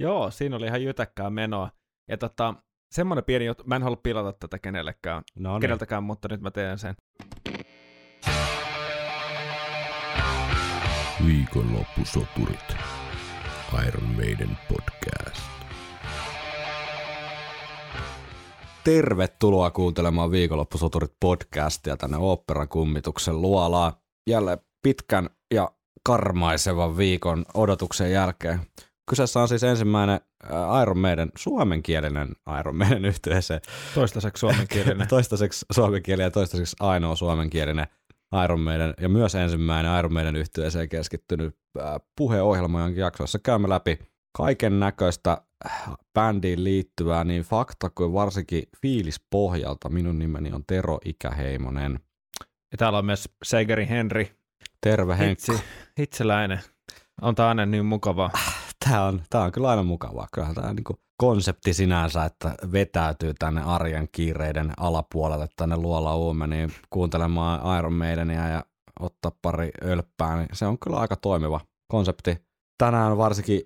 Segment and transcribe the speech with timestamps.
[0.00, 1.70] Joo, siinä oli ihan jytäkkää menoa.
[2.08, 2.54] Ja tota,
[2.90, 5.60] semmoinen pieni juttu, mä en halua pilata tätä kenellekään, No niin.
[5.60, 6.94] keneltäkään, mutta nyt mä teen sen.
[11.26, 12.76] Viikonloppusoturit.
[13.88, 15.42] Iron Maiden podcast.
[18.84, 23.92] Tervetuloa kuuntelemaan Viikonloppusoturit podcastia tänne Oopperan kummituksen luolaan.
[24.28, 25.70] Jälleen pitkän ja
[26.04, 28.60] karmaisevan viikon odotuksen jälkeen.
[29.08, 32.28] Kyseessä on siis ensimmäinen äh, Iron Maiden, suomenkielinen
[32.60, 33.60] Iron Maiden yhteisö.
[33.94, 35.08] Toistaiseksi suomenkielinen.
[35.16, 37.86] toistaiseksi suomenkielinen ja toistaiseksi ainoa suomenkielinen
[38.44, 43.98] Iron Maiden ja myös ensimmäinen Iron Maiden yhteiseen keskittynyt äh, puheohjelma, jonka jaksoissa käymme läpi
[44.36, 45.42] kaiken näköistä
[46.14, 49.88] bändiin liittyvää niin fakta kuin varsinkin fiilispohjalta.
[49.88, 52.00] Minun nimeni on Tero Ikäheimonen.
[52.72, 54.32] ja täällä on myös Seigeri Henri,
[54.80, 55.52] Terve Henkka.
[55.52, 55.64] hitsi,
[55.98, 56.60] hitsiläinen.
[57.22, 58.30] On tää aina niin mukavaa.
[58.84, 60.28] Tämä on, tämä on kyllä aina mukavaa.
[60.32, 67.78] Kyllähän tämä niin konsepti sinänsä, että vetäytyy tänne arjen kiireiden alapuolelle tänne luola uumeniin kuuntelemaan
[67.78, 68.64] Iron Maidenia ja
[69.00, 72.36] ottaa pari ölppää, niin se on kyllä aika toimiva konsepti.
[72.78, 73.60] Tänään varsinkin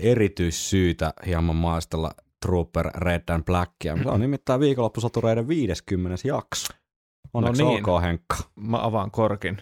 [0.00, 2.10] erityissyytä hieman maistella
[2.46, 3.96] Trooper Red and Blackia.
[4.02, 6.28] Se on nimittäin viikonloppusotureiden 50.
[6.28, 6.74] jakso.
[7.34, 7.78] Onneksi No niin.
[7.78, 8.36] olkoon Henkka.
[8.56, 9.58] Mä avaan korkin.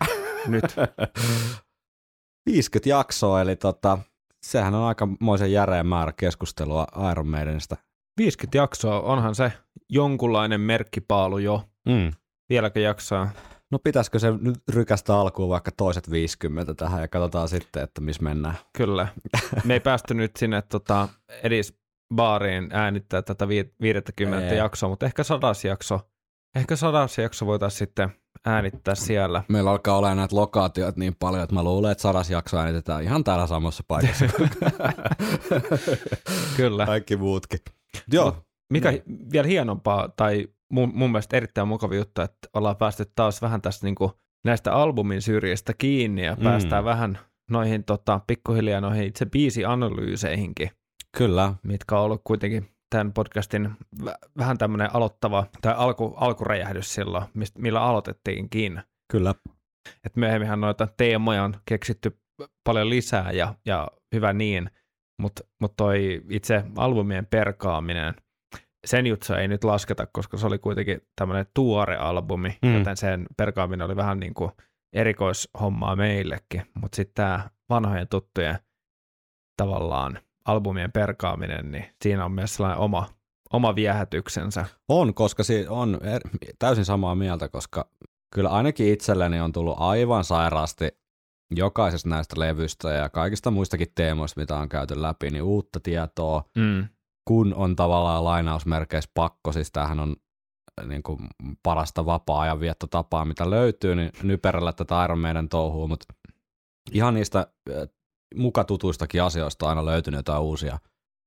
[0.46, 0.64] Nyt.
[2.46, 3.98] 50 jaksoa, eli tota,
[4.46, 7.76] sehän on aikamoisen järeä määrä keskustelua Iron Maidenista.
[8.18, 9.52] 50 jaksoa, onhan se
[9.90, 11.62] jonkunlainen merkkipaalu jo.
[11.88, 12.10] Mm.
[12.50, 13.30] Vieläkö jaksaa?
[13.70, 18.22] No pitäisikö se nyt rykästä alkuun vaikka toiset 50 tähän ja katsotaan sitten, että missä
[18.22, 18.54] mennään.
[18.78, 19.08] Kyllä.
[19.64, 21.08] Me ei päästy nyt sinne tota,
[21.42, 21.78] edes
[22.14, 24.56] baariin äänittää tätä vi- 50 Ei.
[24.56, 26.00] jaksoa, mutta ehkä sadas jakso.
[26.56, 28.10] Ehkä sadas jakso voitaisiin sitten
[28.46, 29.42] äänittää siellä.
[29.48, 33.24] Meillä alkaa olla näitä lokaatioita niin paljon, että mä luulen, että sadas jakso äänitetään ihan
[33.24, 34.24] täällä samassa paikassa.
[36.56, 36.86] Kyllä.
[36.86, 37.58] Kaikki muutkin.
[38.12, 38.36] Joo,
[38.72, 43.42] Mikä hi- vielä hienompaa, tai mun, mun mielestä erittäin mukava juttu, että ollaan päästy taas
[43.42, 44.12] vähän tästä niinku
[44.44, 46.42] näistä albumin syrjistä kiinni ja Mm.
[46.42, 47.18] päästään vähän
[47.50, 50.70] noihin tota, pikkuhiljaa noihin itse biisianalyyseihinkin,
[51.16, 51.54] kyllä.
[51.62, 53.70] mitkä on ollut kuitenkin tämän podcastin
[54.02, 58.82] vä- vähän tämmöinen aloittava tai alku, alkuräjähdys silloin, mist, millä aloitettiinkin.
[59.12, 59.34] Kyllä.
[60.06, 62.18] Et myöhemminhän noita teemoja on keksitty
[62.64, 64.70] paljon lisää ja, ja hyvä niin,
[65.22, 68.14] mutta mut toi itse albumien perkaaminen,
[68.86, 72.78] sen juttu ei nyt lasketa, koska se oli kuitenkin tämmöinen tuore albumi, mm.
[72.78, 74.50] joten sen perkaaminen oli vähän niin kuin
[74.92, 78.58] erikoishommaa meillekin, mutta sitten tämä vanhojen tuttujen
[79.56, 83.08] tavallaan albumien perkaaminen, niin siinä on myös sellainen oma,
[83.52, 84.64] oma viehätyksensä.
[84.88, 87.88] On, koska si- on er- täysin samaa mieltä, koska
[88.34, 90.88] kyllä ainakin itselleni on tullut aivan sairaasti
[91.56, 96.88] jokaisesta näistä levyistä ja kaikista muistakin teemoista, mitä on käyty läpi, niin uutta tietoa, Mm.
[97.28, 100.16] kun on tavallaan lainausmerkeissä pakko, siis tämähän on
[100.80, 101.18] äh, niin kuin
[101.62, 106.14] parasta vapaa-ajan viettotapaa, mitä löytyy, niin nyperellä tätä Iron Maiden touhua, mutta
[106.92, 107.46] ihan niistä
[108.34, 110.78] äh, mukatutuistakin asioista aina löytynyt jotain uusia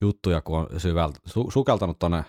[0.01, 2.23] juttuja, kun on syvältä, su, sukeltanut tuonne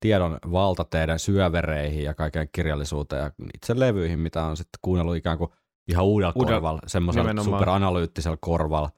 [0.00, 5.50] tiedon valtateiden syövereihin ja kaiken kirjallisuuteen ja itse levyihin, mitä on sitten kuunnellut ikään kuin
[5.88, 7.60] ihan uudella Uudella- korvalla, semmoisella nimenomaan.
[7.60, 8.90] superanalyyttisella korvalla.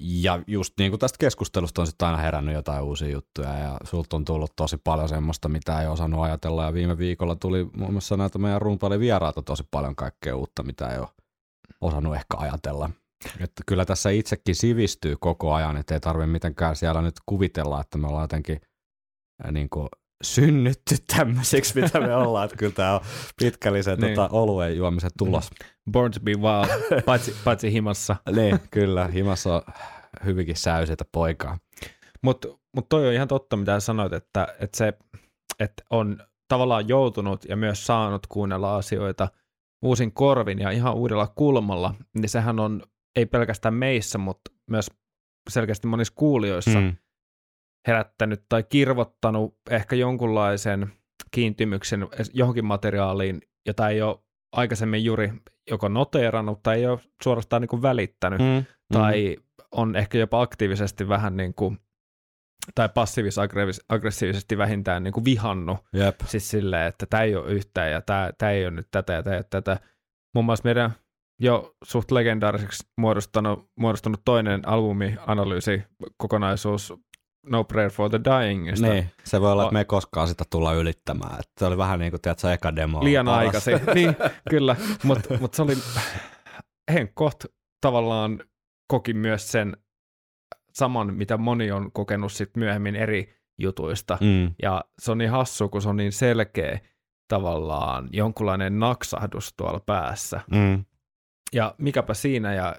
[0.00, 4.16] Ja just niin kuin tästä keskustelusta on sitten aina herännyt jotain uusia juttuja ja sulta
[4.16, 8.16] on tullut tosi paljon semmoista, mitä ei osannut ajatella ja viime viikolla tuli muun muassa
[8.16, 11.08] näitä meidän rumpaili vieraita tosi paljon kaikkea uutta, mitä ei ole
[11.80, 12.90] osannut ehkä ajatella.
[13.40, 17.98] Että kyllä tässä itsekin sivistyy koko ajan, että ei tarvitse mitenkään siellä nyt kuvitella, että
[17.98, 18.60] me ollaan jotenkin
[19.52, 19.88] niin kuin
[20.22, 22.44] synnytty tämmöiseksi, mitä me ollaan.
[22.44, 23.00] Että kyllä tämä on
[23.38, 24.14] pitkällisen Niin.
[24.14, 25.50] tota, oluen juomisen tulos.
[25.92, 28.16] Born to be wild, paitsi, paitsi himassa.
[28.36, 29.08] niin, kyllä.
[29.08, 29.62] Himassa on
[30.24, 31.58] hyvinkin säyseitä poikaa.
[32.22, 34.92] Mutta mut toi on ihan totta, mitä sanoit, että, että se
[35.60, 36.18] että on
[36.48, 39.28] tavallaan joutunut ja myös saanut kuunnella asioita
[39.82, 42.82] uusin korvin ja ihan uudella kulmalla, niin sehän on
[43.16, 44.90] ei pelkästään meissä, mutta myös
[45.50, 46.96] selkeästi monissa kuulijoissa mm.
[47.86, 50.92] herättänyt tai kirvottanut ehkä jonkunlaisen
[51.30, 54.18] kiintymyksen johonkin materiaaliin, jota ei ole
[54.52, 55.32] aikaisemmin juuri
[55.70, 58.64] joko noteerannut tai ei ole suorastaan niin kuin välittänyt Mm.
[58.92, 59.36] tai
[59.72, 61.78] on ehkä jopa aktiivisesti vähän niin kuin,
[62.74, 65.78] tai passiivis-aggressiivisesti vähintään niin kuin vihannut.
[65.92, 66.20] Jep.
[66.24, 69.22] Siis silleen, että tämä ei ole yhtään ja tämä, tämä ei ole nyt tätä ja
[69.22, 69.80] tämä ei ole tätä.
[70.34, 70.90] Muun muassa meidän
[71.42, 75.82] jo suht legendaariseksi muodostunut, muodostunut toinen albumianalyysi
[76.16, 76.94] kokonaisuus
[77.46, 78.86] No Prayer for the Dyingista.
[78.86, 81.32] Niin, se voi olla, että me ei koskaan sitä tulla ylittämään.
[81.32, 83.04] Että se oli vähän niin kuin, tiedätkö, eka demo.
[83.04, 84.16] Liian aikaisin, niin
[84.50, 85.74] kyllä, mutta mut se oli,
[86.92, 87.44] Henk koht
[87.80, 88.40] tavallaan
[88.86, 89.76] koki myös sen
[90.72, 94.18] saman, mitä moni on kokenut sit myöhemmin eri jutuista.
[94.20, 94.54] Mm.
[94.62, 96.78] Ja se on niin hassu, kun se on niin selkeä
[97.28, 100.40] tavallaan jonkunlainen naksahdus tuolla päässä.
[100.50, 100.84] Mm.
[101.54, 102.76] Ja mikäpä siinä, ja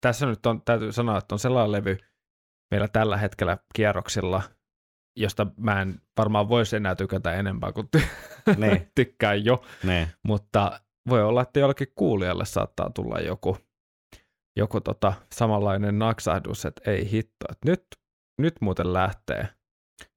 [0.00, 1.98] tässä nyt on, täytyy sanoa, että on sellainen levy
[2.70, 4.42] meillä tällä hetkellä kierroksilla,
[5.16, 8.06] josta mä en varmaan voisi enää tykätä enempää kuin ty-
[8.56, 8.90] Niin.
[8.94, 10.10] tykkään jo, Ne.
[10.22, 13.56] mutta voi olla, että jollekin kuulijalle saattaa tulla joku,
[14.56, 17.86] joku tota samanlainen naksahdus, että ei hitto, että nyt,
[18.40, 19.48] nyt muuten lähtee.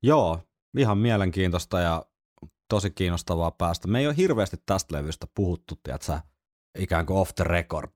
[0.03, 0.39] Joo,
[0.77, 2.05] ihan mielenkiintoista ja
[2.69, 3.87] tosi kiinnostavaa päästä.
[3.87, 6.19] Me ei ole hirveästi tästä levystä puhuttu, tiedätkö,
[6.77, 7.91] ikään kuin off the record.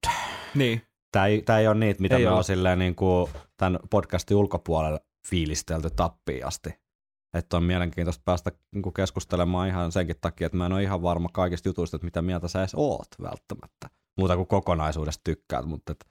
[0.55, 0.81] Niin,
[1.11, 2.37] Tämä ei, tämä ei ole niitä, mitä Ei me ole.
[2.37, 6.69] on silleen niin kuin tämän podcastin ulkopuolella fiilistelty tappiin asti.
[7.37, 11.01] Että on mielenkiintoista päästä niin kuin keskustelemaan ihan senkin takia, että mä en ole ihan
[11.01, 13.89] varma kaikista jutuista, että mitä mieltä sä edes oot välttämättä.
[14.17, 16.05] Muuta kuin kokonaisuudesta tykkäät, mutta et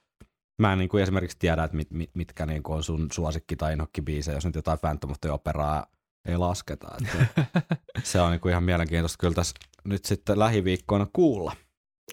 [0.58, 3.56] mä en niin kuin esimerkiksi tiedä, että mit, mit, mitkä niin kuin on sun suosikki-
[3.56, 5.86] tai inhokkibiisejä, jos nyt jotain Phantom of the Operaa
[6.28, 6.88] ei lasketa.
[7.02, 7.44] Että
[8.02, 11.56] se on niin kuin ihan mielenkiintoista kyllä tässä nyt sitten lähiviikkoina kuulla.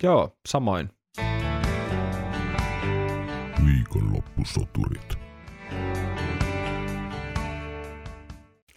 [0.04, 0.90] Joo, samoin.
[3.66, 5.18] Viikonloppusoturit.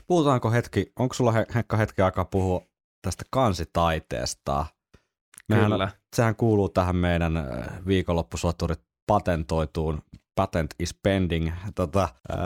[0.07, 2.63] Puhutaanko hetki, onko sulla He- Henkka hetki aikaa puhua
[3.03, 4.67] tästä kansitaiteesta?
[5.49, 5.89] Mehän, Kyllä.
[6.17, 7.47] Sehän kuuluu tähän meidän äh,
[7.87, 10.03] viikonloppusoturit patentoituun
[10.35, 12.39] patent is pending tota, äh,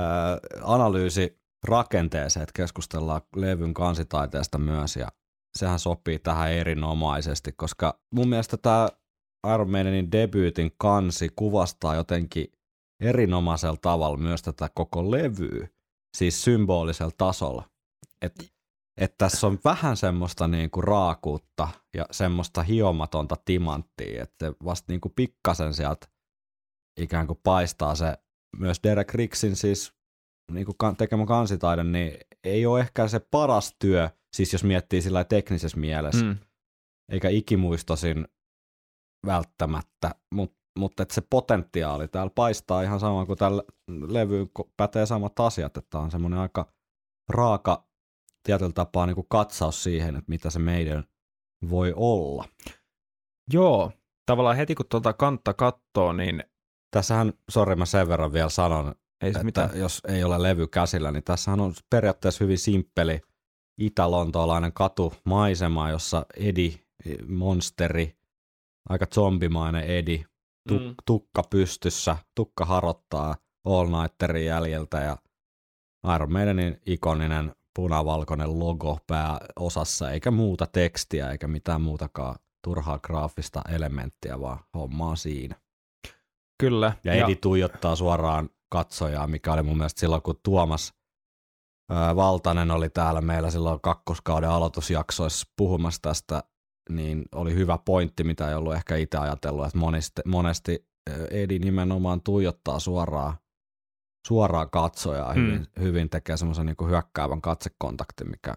[0.63, 5.09] analyysi rakenteeseen, että keskustellaan levyn kansitaiteesta myös ja
[5.59, 8.89] sehän sopii tähän erinomaisesti, koska mun mielestä tämä
[9.55, 12.47] Iron Maidenin debyytin kansi kuvastaa jotenkin
[13.01, 15.69] erinomaisella tavalla myös tätä koko levyä,
[16.17, 17.71] siis symbolisella tasolla.
[18.23, 18.45] Että
[19.01, 25.75] et tässä on vähän semmoista niinku raakuutta ja semmoista hiomatonta timanttia, että vasta niinku pikkasen
[25.75, 26.07] sieltä
[27.01, 28.19] ikään kuin paistaa se
[28.57, 29.93] myös Derek Rixin siis
[30.53, 35.81] niinku tekemä kansitaide, niin ei ole ehkä se paras työ, siis jos miettii sillä teknisessä
[35.81, 36.37] mielessä, Mm.
[37.13, 38.29] eikä ikimuistosin
[39.27, 43.63] välttämättä, mutta mutta että se potentiaali täällä paistaa ihan sama kuin tällä
[44.09, 46.73] levyyn pätee samat asiat, että on semmoinen aika
[47.29, 47.89] raaka
[48.43, 51.05] tietyllä tapaa niin kuin katsaus siihen, että mitä se meidän
[51.71, 52.45] voi olla.
[53.53, 53.93] Joo,
[54.27, 56.45] tavallaan heti kun tuota kantta kattoo, niin
[56.91, 59.79] Tässähän, sori mä sen verran vielä sanon, ei se että mitään.
[59.79, 63.21] jos ei ole levy käsillä, niin tässähän on periaatteessa hyvin simppeli
[63.79, 66.75] itä-lontoolainen katumaisema, jossa Edi,
[67.29, 68.17] monsteri,
[68.89, 70.25] aika zombimainen Edi,
[70.69, 70.95] tu- Mm.
[71.07, 75.17] tukka pystyssä, tukka harottaa All Nighterin jäljeltä ja
[76.15, 84.41] Iron Maidenin ikoninen punavalkoinen logo pääosassa, eikä muuta tekstiä eikä mitään muutakaan turhaa graafista elementtiä,
[84.41, 85.57] vaan hommaa siinä.
[86.59, 86.93] Kyllä.
[87.05, 90.95] Ja Edi tuijottaa suoraan katsojaa, mikä oli mun mielestä silloin, kun Tuomas
[92.17, 96.43] Valtanen oli täällä meillä silloin kakkoskauden aloitusjaksoissa puhumassa tästä,
[96.91, 100.87] niin oli hyvä pointti, mitä ei ollut ehkä itse ajatellut, että monesti, monesti
[101.31, 103.35] Edi nimenomaan tuijottaa suoraan,
[104.27, 105.41] suoraan katsojaa, Mm.
[105.41, 108.55] hyvin, hyvin tekee semmoisen niin hyökkäävän katsekontaktin, mikä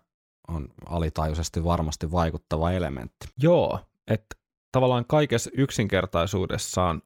[0.47, 3.27] on alitajuisesti varmasti vaikuttava elementti.
[3.37, 4.35] Joo, että
[4.71, 7.01] tavallaan kaikessa yksinkertaisuudessaan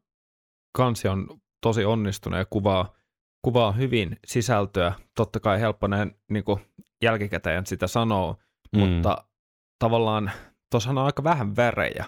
[0.77, 1.27] kansi on
[1.61, 2.93] tosi onnistunut ja kuvaa,
[3.41, 4.93] kuvaa hyvin sisältöä.
[5.15, 6.59] Totta kai helppo näin niin kuin
[7.03, 8.37] jälkikäteen sitä sanoo,
[8.75, 8.79] mm.
[8.79, 9.25] mutta
[9.79, 10.31] tavallaan
[10.71, 12.05] tuossahan on aika vähän värejä.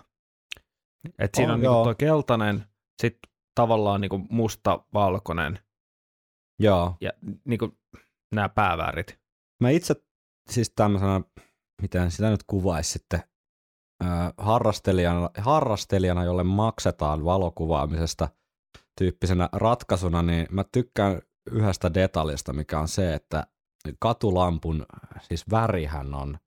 [1.20, 2.66] Et siinä On, on, niin tuo keltainen,
[3.02, 5.60] sitten tavallaan niin kuin musta, valkoinen
[6.60, 7.12] Joo, ja
[7.46, 7.78] niin kuin
[8.36, 9.20] nämä päävärit.
[9.62, 9.96] Mä itse
[10.50, 11.22] siis tämmöisenä,
[11.82, 13.24] miten sitä nyt kuvaisi sitten,
[14.38, 18.30] harrastelijana, harrastelijana, jolle maksetaan valokuvaamisesta
[18.98, 21.22] tyyppisenä ratkaisuna, niin mä tykkään
[21.52, 23.48] yhdestä detaljista, mikä on se, että
[24.00, 24.86] katulampun,
[25.22, 26.38] siis värihän on,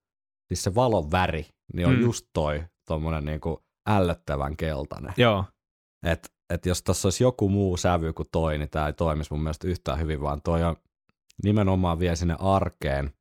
[0.48, 2.00] siis se valon väri, niin on Mm.
[2.00, 5.14] just toi tommonen niinku ällöttävän keltainen.
[5.16, 5.44] Joo,
[6.06, 9.42] Et, et jos tässä olisi joku muu sävy kuin toi, niin tämä ei toimisi mun
[9.42, 10.76] mielestä yhtään hyvin, vaan toi on
[11.42, 13.12] nimenomaan vie sinne arkeen.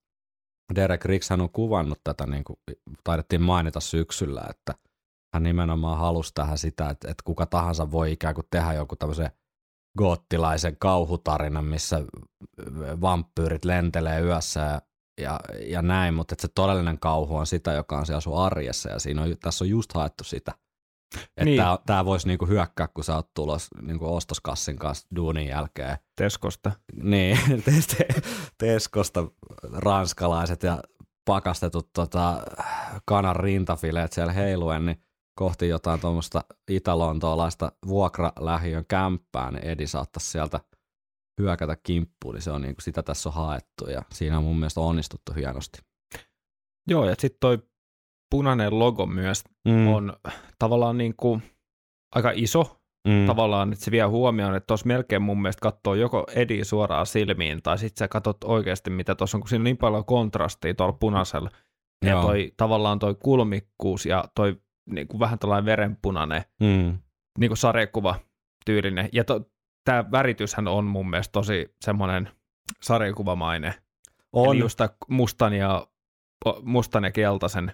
[0.75, 2.59] Derek Riggs hän on kuvannut tätä, niin kuin
[3.03, 4.73] taidettiin mainita syksyllä, että
[5.33, 9.31] hän nimenomaan halusi tähän sitä, että, että kuka tahansa voi ikään kuin tehdä joku tämmöisen
[9.97, 12.01] goottilaisen kauhutarinan, missä
[13.01, 14.81] vampyyrit lentelee yössä ja,
[15.21, 18.89] ja, ja näin, mutta että se todellinen kauhu on sitä, joka on siellä sun arjessa
[18.89, 20.51] ja siinä on, tässä on just haettu sitä.
[21.15, 21.45] Että Niin.
[21.45, 21.77] niin.
[21.85, 25.97] tämä voisi niinku hyökkää, kun sä oot tulos niinku ostoskassin kanssa duunin jälkeen.
[26.15, 26.71] Teskosta.
[27.03, 27.37] Niin,
[27.97, 28.21] te-
[28.57, 29.27] Teskosta
[29.73, 30.79] ranskalaiset ja
[31.25, 32.41] pakastetut tota,
[33.05, 35.04] kanan rintafileet siellä heiluen, niin
[35.35, 40.59] kohti jotain tuommoista italontoolaista vuokralähiön kämppää, niin Edi saattaisi sieltä
[41.41, 44.59] hyökätä kimppuun, niin se on niin kuin, sitä tässä on haettu ja siinä on mun
[44.59, 45.79] mielestä onnistuttu hienosti.
[46.87, 47.59] Joo, ja sitten toi
[48.31, 49.87] punainen logo myös mm.
[49.87, 50.13] on
[50.59, 51.43] tavallaan niin kuin
[52.15, 53.25] aika iso, mm.
[53.27, 57.61] tavallaan, että se vie huomioon, että tuossa melkein mun mielestä katsoo joko Edi suoraan silmiin,
[57.63, 60.97] tai sitten sä katsot oikeasti, mitä tuossa on, kun siinä on niin paljon kontrastia tuolla
[60.99, 61.49] punaisella,
[62.05, 66.99] ja toi tavallaan toi kulmikkuus ja toi niin kuin vähän tällainen verenpunainen mm.
[67.39, 68.19] niin kuin sarjakuva
[68.65, 69.09] tyylinen.
[69.13, 69.41] Ja to,
[69.85, 72.29] tämä värityshän on mun mielestä tosi semmoinen
[72.81, 73.73] sarjakuvamainen.
[74.33, 74.55] On.
[74.55, 75.87] Eli just mustan ja,
[76.63, 77.71] mustan ja keltaisen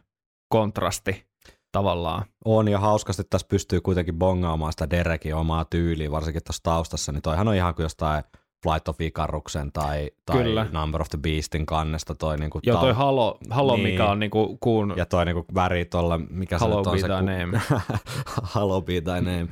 [0.50, 1.26] kontrasti
[1.72, 2.26] tavallaan.
[2.46, 7.22] On ja hauskasti tässä pystyy kuitenkin bongaamaan sitä Derekin omaa tyyliä, varsinkin tuossa taustassa, niin
[7.22, 8.24] toihan on ihan kuin jostain
[8.64, 10.68] Flight of Icaruksen tai, tai Kyllä.
[10.72, 13.88] Number of the Beastin kannesta toi niinku Joo, toi Halo, Halo niin.
[13.88, 14.94] mikä on niinku kuun...
[14.98, 17.08] Ja toi niinku väri tuolla, mikä Halo se on se...
[17.08, 17.14] Ku...
[17.14, 17.62] name.
[18.54, 19.48] Halo be thy name.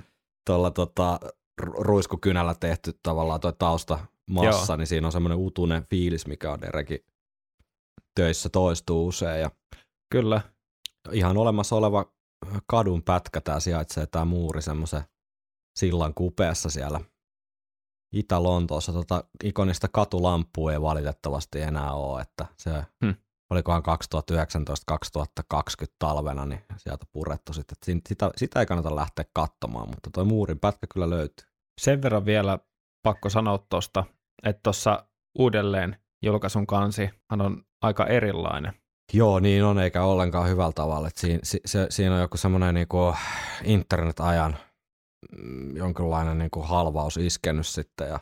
[0.46, 1.20] Tuolla tota,
[1.62, 4.00] ruiskukynällä tehty tavallaan toi tausta
[4.30, 4.78] massa, Joo.
[4.78, 7.00] niin siinä on semmoinen utunen fiilis, mikä on Derekin
[8.16, 9.42] töissä toistuu usein.
[9.42, 9.52] Ja
[10.12, 10.42] Kyllä.
[11.12, 12.06] Ihan olemassa oleva
[12.68, 15.04] kadun pätkä, tämä sijaitsee tämä muuri semmoisen
[15.80, 17.00] sillan kupeessa siellä
[18.12, 18.94] Itä-Lontoossa.
[18.94, 22.72] Tota ikonista katulampua ei valitettavasti enää ole, että se
[23.06, 23.16] hmm.
[23.50, 23.84] olikohan
[25.84, 28.02] 2019-2020 talvena, niin sieltä purettu sitten.
[28.08, 31.48] Sitä, sitä ei kannata lähteä katsomaan, mutta tuo muurin pätkä kyllä löytyy.
[31.82, 32.60] Sen verran vielä
[33.04, 34.04] pakko sanoa tuosta,
[34.44, 35.06] että tuossa
[35.40, 38.74] uudelleen julkaisun kansi on aika erilainen.
[39.14, 41.08] Joo, niin on, eikä ollenkaan hyvällä tavalla.
[41.08, 43.16] Että siinä, se, siinä on joku semmoinen niinku
[43.64, 44.58] internet-ajan
[45.38, 48.20] mm, jonkinlainen niinku halvaus iskenyt sitten ja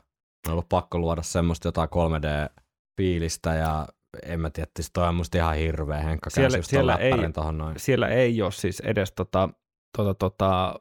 [0.47, 3.87] on ollut pakko luoda semmoista jotain 3D-fiilistä ja
[4.23, 7.11] en mä tiedä, että toi on musta ihan hirveä henkka siellä, siellä ei,
[7.51, 7.79] noin.
[7.79, 9.49] Siellä ei ole siis edes tota,
[9.97, 10.79] tota, tota,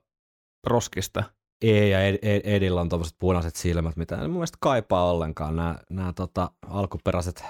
[0.67, 1.23] roskista.
[1.63, 5.57] Ei, ja Ed, Ed, Edillä on tuommoiset punaiset silmät, mitä en mun mielestä kaipaa ollenkaan.
[5.57, 7.45] Nämä, nämä tota, alkuperäiset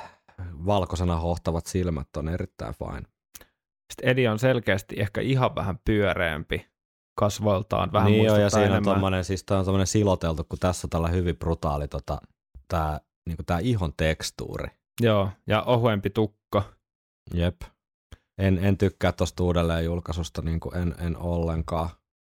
[0.67, 3.03] valkoisena hohtavat silmät on erittäin fine.
[3.93, 6.67] Sitten Edi on selkeästi ehkä ihan vähän pyöreämpi
[7.17, 7.93] kasvoiltaan.
[7.93, 11.09] Vähän niin joo, ja siinä on tommonen, siis on tommonen siloteltu, kun tässä on tällä
[11.09, 12.19] hyvin brutaali tota,
[12.69, 14.69] tää, niinku tää ihon tekstuuri.
[15.01, 16.63] Joo, ja ohuempi tukka.
[17.35, 17.61] Jep.
[18.39, 21.91] En, en tykkää tuosta uudelleen julkaisusta niin kuin en, en ollenkaan.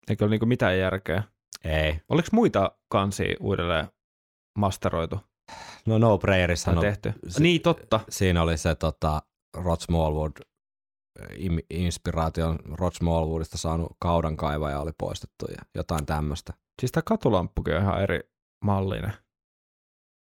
[0.10, 1.24] Eikö ole niin kuin mitään järkeä?
[1.64, 2.00] Ei.
[2.10, 3.88] Oliko muita kansia uudelleen
[4.60, 5.20] masteroitu?
[5.86, 7.14] No No Prayerissa on tehty.
[7.28, 8.00] Si- niin, totta.
[8.10, 9.22] Siinä oli se tota,
[9.58, 10.32] Rod Smallwood
[11.70, 16.54] inspiraation Rod Smallwoodista saanut kaudan kaivaja oli poistettu ja jotain tämmöistä.
[16.82, 18.20] Siis tämä katulamppukin on ihan eri
[18.66, 19.14] mallinen.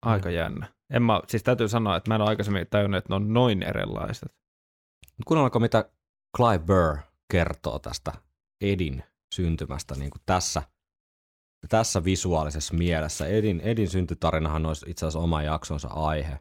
[0.02, 0.34] Aika mm.
[0.34, 0.66] jännä.
[0.90, 3.62] En mä, siis täytyy sanoa, että mä en ole aikaisemmin tajunnut, että ne on noin
[3.62, 4.34] erilaiset.
[5.26, 5.90] Kuunnelko mitä
[6.36, 6.98] Clive Burr
[7.32, 8.12] kertoo tästä
[8.60, 10.62] Edin syntymästä niin kuin tässä
[11.68, 13.26] tässä visuaalisessa mielessä.
[13.26, 16.40] Edin, Edin syntytarinahan olisi itse asiassa oma jaksonsa aihe,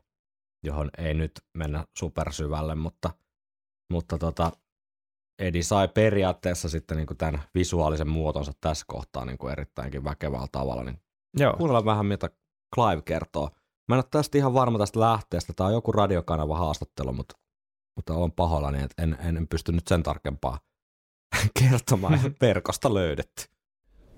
[0.64, 3.12] johon ei nyt mennä supersyvälle, mutta,
[3.92, 4.52] mutta tota,
[5.40, 10.48] Edi sai periaatteessa sitten niin kuin tämän visuaalisen muotonsa tässä kohtaa niin kuin erittäinkin väkevällä
[10.52, 10.84] tavalla.
[10.84, 11.00] Niin
[11.38, 11.54] Joo.
[11.54, 12.30] Kuunnellaan vähän, mitä
[12.76, 13.50] Clive kertoo.
[13.88, 15.54] Mä en ole tästä ihan varma tästä lähteestä.
[15.54, 17.38] Tämä on joku radiokanava haastattelu, mutta,
[17.96, 20.60] mutta olen pahoillani, että en, en pysty nyt sen tarkempaa
[21.60, 22.20] kertomaan.
[22.42, 23.52] Verkosta löydetty.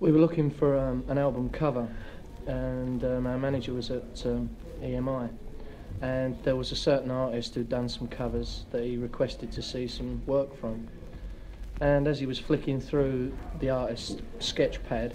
[0.00, 1.86] we were looking for um, an album cover,
[2.46, 4.48] and um, our manager was at um,
[4.82, 5.28] EMI,
[6.00, 9.88] and there was a certain artist who'd done some covers that he requested to see
[9.88, 10.88] some work from.
[11.80, 15.14] And as he was flicking through the artist's sketch pad,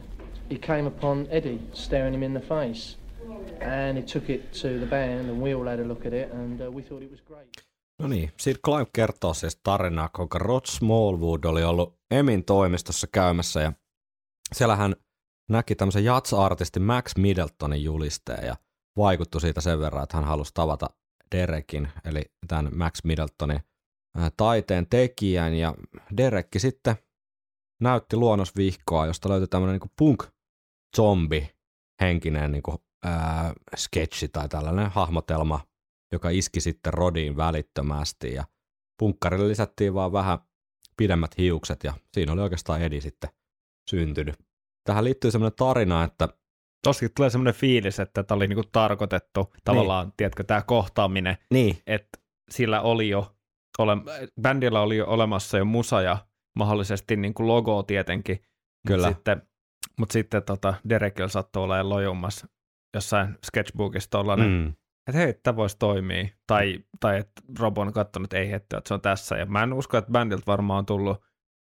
[0.50, 2.98] he came upon Eddie staring him in the face.
[3.62, 6.32] And he took it to the band, and we all had a look at it,
[6.32, 7.70] and uh, we thought it was great.
[8.00, 13.62] No niin, siitä Clive kertoo siis tarinaa, kuinka Rod Smallwood oli ollut Emin toimistossa käymässä
[13.62, 13.74] ja
[14.54, 14.96] siellä hän
[15.50, 18.56] näki tämmöisen jats-artistin Max Middletonin julisteen ja
[19.00, 20.90] vaikuttui siitä sen verran, että hän halusi tavata
[21.36, 23.60] Derekin, eli tämän Max Middletonin
[24.38, 25.74] taiteen tekijän, ja
[26.18, 26.96] Derekki sitten
[27.82, 31.50] näytti luonnosvihkoa, josta löytyi tämmöinen niin punk-zombi
[32.02, 35.60] henkinen niin kuin, ää, sketchi tai tällainen hahmotelma,
[36.12, 38.44] joka iski sitten Rodiin välittömästi, ja
[39.00, 40.40] punkkarille lisättiin vaan vähän
[40.98, 43.30] pidemmät hiukset, ja siinä oli oikeastaan Edi sitten
[43.90, 44.36] syntynyt.
[44.84, 46.30] Tähän liittyy semmoinen tarina, että
[46.84, 50.14] Toskin tulee semmoinen fiilis, että tämä oli niinku tarkoitettu tavallaan, niin.
[50.18, 51.78] tiedätkö, tämä kohtaaminen, niin.
[51.88, 52.20] että
[52.52, 53.36] sillä oli jo,
[53.78, 53.92] ole,
[54.42, 56.18] bändillä oli jo olemassa jo musa ja
[56.56, 58.44] mahdollisesti niinku logo tietenkin,
[58.88, 59.08] Kyllä.
[59.08, 59.42] Mutta sitten,
[60.00, 62.48] mut sitten tota, Derekillä sattui olemaan lojummassa
[62.96, 64.68] jossain sketchbookissa tollainen, mm.
[65.08, 68.94] että hei, tämä voisi toimia, tai, tai että Robo on katsonut, että ei, että se
[68.94, 71.24] on tässä, ja mä en usko, että bändiltä varmaan on tullut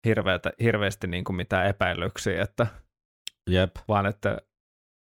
[0.06, 2.66] hirveätä, hirveästi niin kuin mitään epäilyksiä, että
[3.50, 3.70] Jep.
[3.88, 4.38] vaan että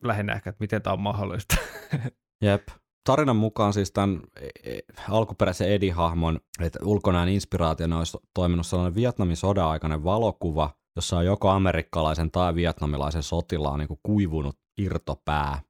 [0.05, 1.57] lähinnä ehkä, että miten tämä on mahdollista.
[2.45, 2.69] Jep.
[3.05, 9.37] Tarinan mukaan siis tämän e- e- alkuperäisen Eddie-hahmon, että ulkonäön inspiraationa olisi toiminut sellainen Vietnamin
[9.37, 15.63] sodan aikainen valokuva, jossa on joko amerikkalaisen tai vietnamilaisen sotilaan niin kuin kuivunut irtopää.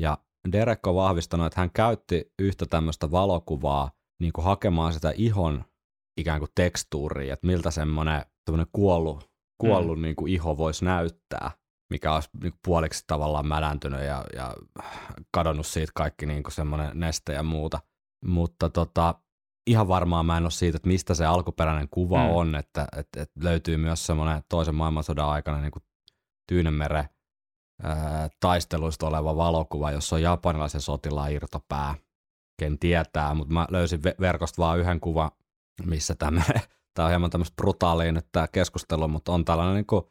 [0.00, 0.18] Ja
[0.52, 5.64] Derek on vahvistanut, että hän käytti yhtä tämmöistä valokuvaa niin kuin hakemaan sitä ihon
[6.20, 8.24] ikään kuin tekstuuria, että miltä semmoinen
[8.72, 10.02] kuollut, kuollut mm.
[10.02, 11.50] niin kuin iho voisi näyttää
[11.90, 14.54] mikä olisi niin puoliksi tavallaan mädäntynyt ja, ja
[15.30, 17.80] kadonnut siitä kaikki niin semmoinen neste ja muuta.
[18.24, 19.14] Mutta tota,
[19.66, 22.30] ihan varmaan mä en ole siitä, että mistä se alkuperäinen kuva mm.
[22.30, 25.82] on, että, että, että löytyy myös semmoinen toisen maailmansodan aikana niin kuin
[26.48, 27.08] Tyynemeren
[27.82, 31.94] ää, taisteluista oleva valokuva, jossa on japanilaisen sotilaan irtopää.
[32.60, 35.30] Ken tietää, mutta mä löysin verkosta vaan yhden kuvan,
[35.86, 36.60] missä tämmöinen,
[36.94, 40.04] tämä on hieman tämmöistä brutaalia nyt tämä keskustelu, mutta on tällainen niin kuin,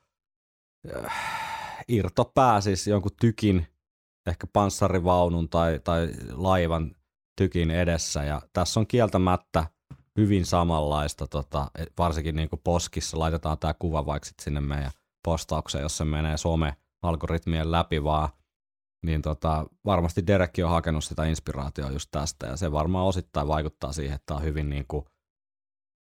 [0.95, 1.46] äh,
[1.87, 3.67] irtopää, siis jonkun tykin,
[4.27, 6.95] ehkä panssarivaunun tai, tai laivan
[7.37, 8.23] tykin edessä.
[8.23, 9.65] Ja tässä on kieltämättä
[10.17, 14.91] hyvin samanlaista, tota, varsinkin niin kuin poskissa, laitetaan tämä kuva vaikka sinne meidän
[15.25, 18.29] postaukseen, jos se menee some-algoritmien läpi vaan,
[19.05, 23.91] niin tota, varmasti Derekki on hakenut sitä inspiraatiota just tästä, ja se varmaan osittain vaikuttaa
[23.91, 25.05] siihen, että tämä on hyvin niin kuin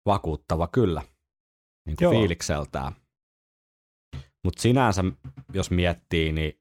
[0.07, 1.03] vakuuttava kyllä,
[1.87, 2.93] niin kuin fiilikseltään.
[4.49, 5.05] Mutta sinänsä,
[5.55, 6.61] jos miettii, niin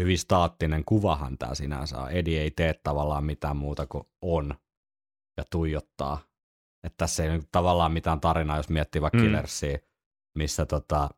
[0.00, 2.10] hyvin staattinen kuvahan tämä sinänsä on.
[2.10, 4.54] Edi ei tee tavallaan mitään muuta kuin on
[5.36, 6.18] ja tuijottaa.
[6.86, 9.24] Että tässä ei nyt tavallaan mitään tarinaa, jos miettii vaikka mm.
[9.24, 9.78] Killersia,
[10.38, 11.08] missä tota,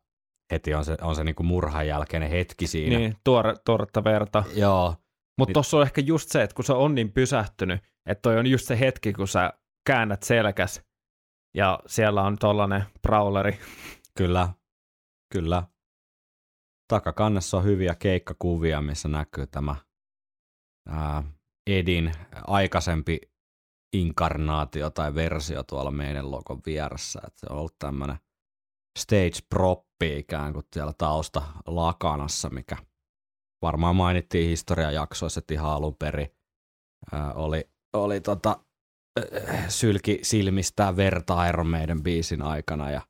[0.51, 2.97] heti on se, on se niinku murhan jälkeinen hetki siinä.
[2.97, 4.43] Niin, tuore, tuoretta verta.
[4.53, 4.95] Joo.
[5.37, 8.47] Mutta tuossa on ehkä just se, että kun se on niin pysähtynyt, että toi on
[8.47, 9.53] just se hetki, kun sä
[9.87, 10.81] käännät selkäs
[11.55, 13.59] ja siellä on tollanen brawleri.
[14.17, 14.49] Kyllä,
[15.33, 15.63] kyllä
[16.87, 19.75] takakannessa on hyviä keikkakuvia, missä näkyy tämä
[20.87, 21.23] ää,
[21.67, 22.11] Edin
[22.47, 23.19] aikaisempi
[23.93, 27.21] inkarnaatio tai versio tuolla meidän logon vieressä.
[27.27, 28.17] Et se on ollut tämmöinen
[28.99, 32.77] stage proppi ikään kuin siellä tausta lakanassa, mikä
[33.61, 36.35] varmaan mainittiin historiajaksoissa, että ihan alun perin
[37.11, 38.59] ää, oli, oli tota,
[39.67, 43.01] sylki silmistää verta Maiden biisin aikana ja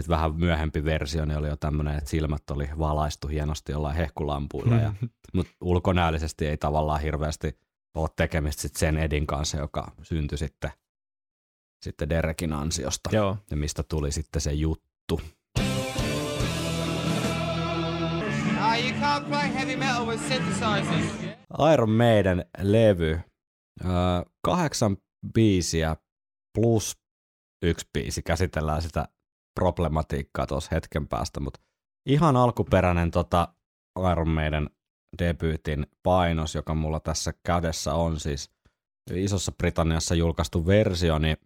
[0.00, 4.76] sitten vähän myöhempi versio niin oli jo tämmöinen, että silmät oli valaistu hienosti jollain hehkulampuilla,
[4.76, 4.94] ja,
[5.32, 7.58] mutta ulkonäöllisesti ei tavallaan hirveästi
[7.94, 10.70] ole tekemistä sit sen Edin kanssa, joka syntyi sitten,
[11.82, 13.36] sitten Derekin ansiosta, Joo.
[13.50, 15.20] ja mistä tuli sitten se juttu.
[21.72, 23.20] Iron Maiden levy,
[24.42, 24.96] kahdeksan
[25.34, 25.96] biisiä
[26.54, 26.96] plus
[27.62, 29.08] yksi biisi, käsitellään sitä
[29.54, 31.60] problematiikkaa tuossa hetken päästä, mutta
[32.06, 33.48] ihan alkuperäinen tota
[34.12, 34.70] Iron Maiden
[35.18, 38.50] debyytin painos, joka mulla tässä kädessä on siis
[39.14, 41.36] Isossa Britanniassa julkaistu versio, niin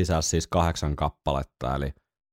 [0.00, 1.92] sisälsi siis kahdeksan kappaletta, eli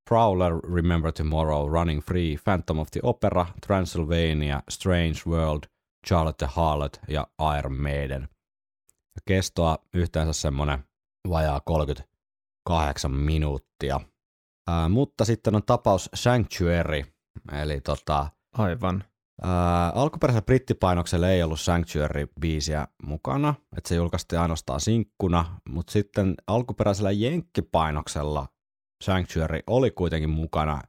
[0.10, 5.64] Prowler, Remember Tomorrow, Running Free, Phantom of the Opera, Transylvania, Strange World,
[6.08, 7.28] Charlotte the Harlot ja
[7.60, 8.30] Iron Maiden.
[9.26, 10.84] Kestoa yhteensä semmonen
[11.30, 14.00] vajaa 38 minuuttia.
[14.68, 17.04] Ää, mutta sitten on tapaus Sanctuary,
[17.62, 19.04] eli tota, Aivan.
[19.42, 27.12] Ää, alkuperäisellä brittipainoksella ei ollut Sanctuary-biisiä mukana, että se julkaistiin ainoastaan sinkkuna, mutta sitten alkuperäisellä
[27.12, 28.48] jenkkipainoksella
[29.04, 30.82] Sanctuary oli kuitenkin mukana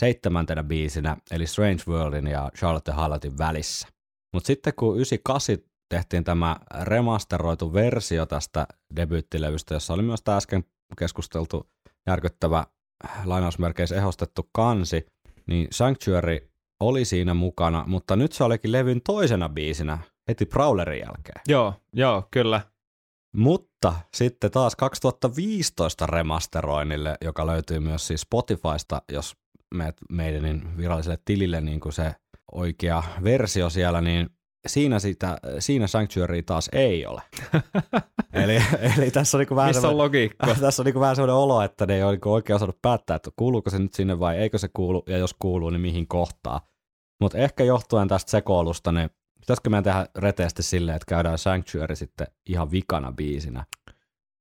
[0.00, 3.88] seitsemäntenä biisinä, eli Strange Worldin ja Charlotte Hallotin välissä.
[4.34, 5.56] Mutta sitten kun 98
[5.88, 8.66] tehtiin tämä remasteroitu versio tästä
[8.96, 10.64] debyyttilevystä, jossa oli myös tämä äsken
[10.98, 11.70] keskusteltu
[12.06, 12.66] järkyttävä
[13.24, 15.06] lainausmerkeissä ehostettu kansi,
[15.46, 21.40] niin Sanctuary oli siinä mukana, mutta nyt se olikin levyn toisena biisinä heti Prowlerin jälkeen.
[21.48, 22.60] Joo, joo, kyllä.
[23.36, 29.36] Mutta sitten taas 2015 remasteroinnille, joka löytyy myös siis Spotifysta, jos
[29.74, 32.14] meet meidän viralliselle tilille niin kuin se
[32.52, 34.30] oikea versio siellä, niin
[34.66, 37.22] siinä, sitä, siinä Sanctuary taas ei ole.
[38.32, 38.62] eli,
[38.98, 40.54] eli tässä on, niinku vähän Missä on logiikka?
[40.60, 43.30] Tässä on niinku vähän sellainen olo, että ne ei ole niinku oikein osannut päättää, että
[43.36, 46.60] kuuluuko se nyt sinne vai eikö se kuulu, ja jos kuuluu, niin mihin kohtaa.
[47.20, 52.26] Mutta ehkä johtuen tästä sekoilusta, niin pitäisikö meidän tehdä reteesti silleen, että käydään Sanctuary sitten
[52.46, 53.66] ihan vikana biisinä?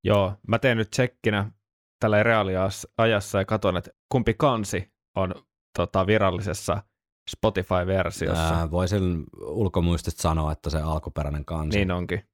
[0.03, 1.51] Joo, mä teen nyt tsekkinä
[1.99, 5.35] tällä reaaliajassa ja katson, että kumpi kansi on
[5.77, 6.83] tota, virallisessa
[7.29, 8.55] Spotify-versiossa.
[8.55, 11.77] Ää, voisin ulkomuistista sanoa, että se alkuperäinen kansi.
[11.77, 12.29] Niin onkin.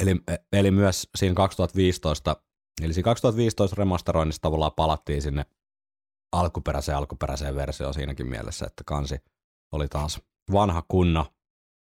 [0.00, 0.16] Eli,
[0.52, 2.36] eli myös siinä 2015,
[2.82, 5.46] eli siinä 2015 remasteroinnissa tavallaan palattiin sinne
[6.32, 9.16] alkuperäiseen alkuperäiseen versioon siinäkin mielessä, että kansi
[9.72, 10.20] oli taas
[10.52, 11.26] vanha kunno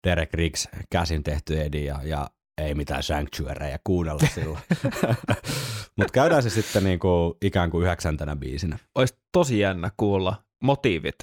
[0.06, 4.62] Derek Riggs käsin tehty edi ja, ja ei mitään sanctuaryja kuunnella silloin.
[5.96, 8.78] Mutta käydään se sitten niinku ikään kuin yhdeksäntenä biisinä.
[8.94, 11.14] Olisi tosi jännä kuulla motiivit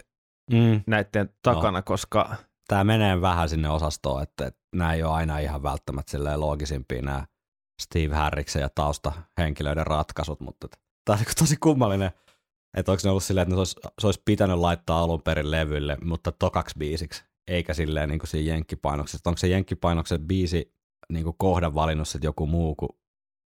[0.52, 0.82] Mm.
[0.88, 2.36] näiden takana, koska
[2.68, 7.02] Tämä menee vähän sinne osastoon, että, että nämä ei ole aina ihan välttämättä silleen loogisimpia
[7.02, 7.26] nämä
[7.82, 10.68] Steve Harriksen ja taustahenkilöiden ratkaisut, mutta
[11.06, 12.12] tämä on niinku tosi kummallinen,
[12.78, 15.98] että onko ne ollut silleen, että ne olisi, se olisi pitänyt laittaa alun perin levylle,
[16.04, 19.30] mutta tokaksi biisiksi, eikä silleen niin kuin siinä jenkkipainoksessa.
[19.30, 20.74] Onko se jenkkipainoksen biisi
[21.12, 22.90] niin kuin kohdan valinnut sitten joku muu kuin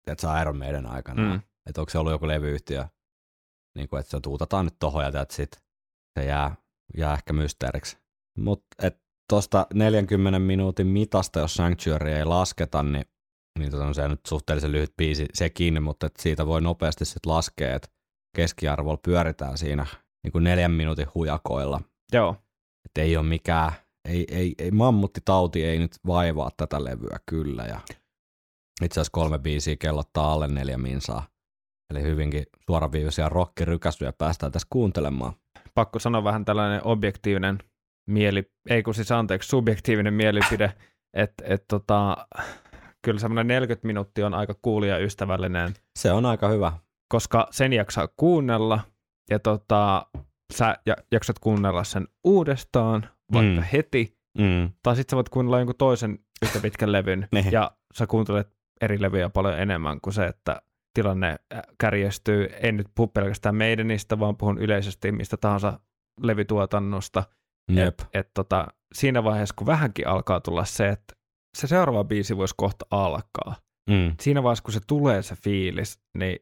[0.07, 1.23] että on Iron Maiden aikana.
[1.23, 1.41] Mm.
[1.67, 2.89] Että onko se ollut joku levyyhtiö,
[3.75, 5.63] niin kuin, että se tuutataan nyt tohon ja sit.
[6.19, 6.57] Se jää,
[6.97, 7.99] jää ehkä mysteeriksi.
[8.39, 8.67] Mutta
[9.31, 13.05] tuosta 40 minuutin mitasta, jos Sanctuary ei lasketa, niin,
[13.59, 17.33] niin tota, on se nyt suhteellisen lyhyt biisi sekin, mutta et siitä voi nopeasti sitten
[17.33, 17.89] laskea, että
[18.37, 19.87] keskiarvolla pyöritään siinä
[20.25, 21.81] niin kuin neljän minuutin hujakoilla.
[22.13, 22.37] joo,
[22.85, 23.73] Että ei ole mikään,
[24.09, 27.65] ei, ei, ei, mammuttitauti ei nyt vaivaa tätä levyä kyllä.
[27.65, 27.81] Ja
[28.83, 31.27] itse asiassa kolme biisiä kellottaa alle neljä minsaa.
[31.91, 35.33] Eli hyvinkin suoraviivaisia rockirykäsyjä päästään tässä kuuntelemaan.
[35.77, 37.59] Pakko sanoa vähän tällainen objektiivinen
[38.11, 40.73] mieli, ei kun siis anteeksi, subjektiivinen mielipide,
[41.15, 42.17] että et tota,
[43.03, 46.73] kyllä semmoinen 40 minuuttia on aika kuulijaystävällinen, Se on aika hyvä.
[47.09, 48.81] koska sen jaksaa kuunnella
[49.31, 50.07] ja tota,
[50.53, 53.67] sä ja- jaksat kuunnella sen uudestaan, vaikka Mm.
[53.73, 54.71] heti, Mm.
[54.83, 57.53] tai sitten sä voit kuunnella jonkun toisen yhtä pitkän levyn, Niin.
[57.53, 58.49] ja sä kuuntelet
[58.81, 60.63] eri levyjä paljon enemmän kuin se, että
[60.97, 62.49] tilanne äh, kärjestyy.
[62.63, 65.81] En nyt puhu pelkästään Maidenistä, vaan puhun yleisesti mistä tahansa
[66.21, 67.25] levytuotannosta.
[67.73, 68.01] Jep.
[68.01, 71.15] Et, et tota, siinä vaiheessa, kun vähänkin alkaa tulla se, että
[71.59, 73.55] se seuraava biisi voisi kohta alkaa.
[73.91, 74.15] Mm.
[74.21, 76.39] Siinä vaiheessa, kun se tulee se fiilis, niin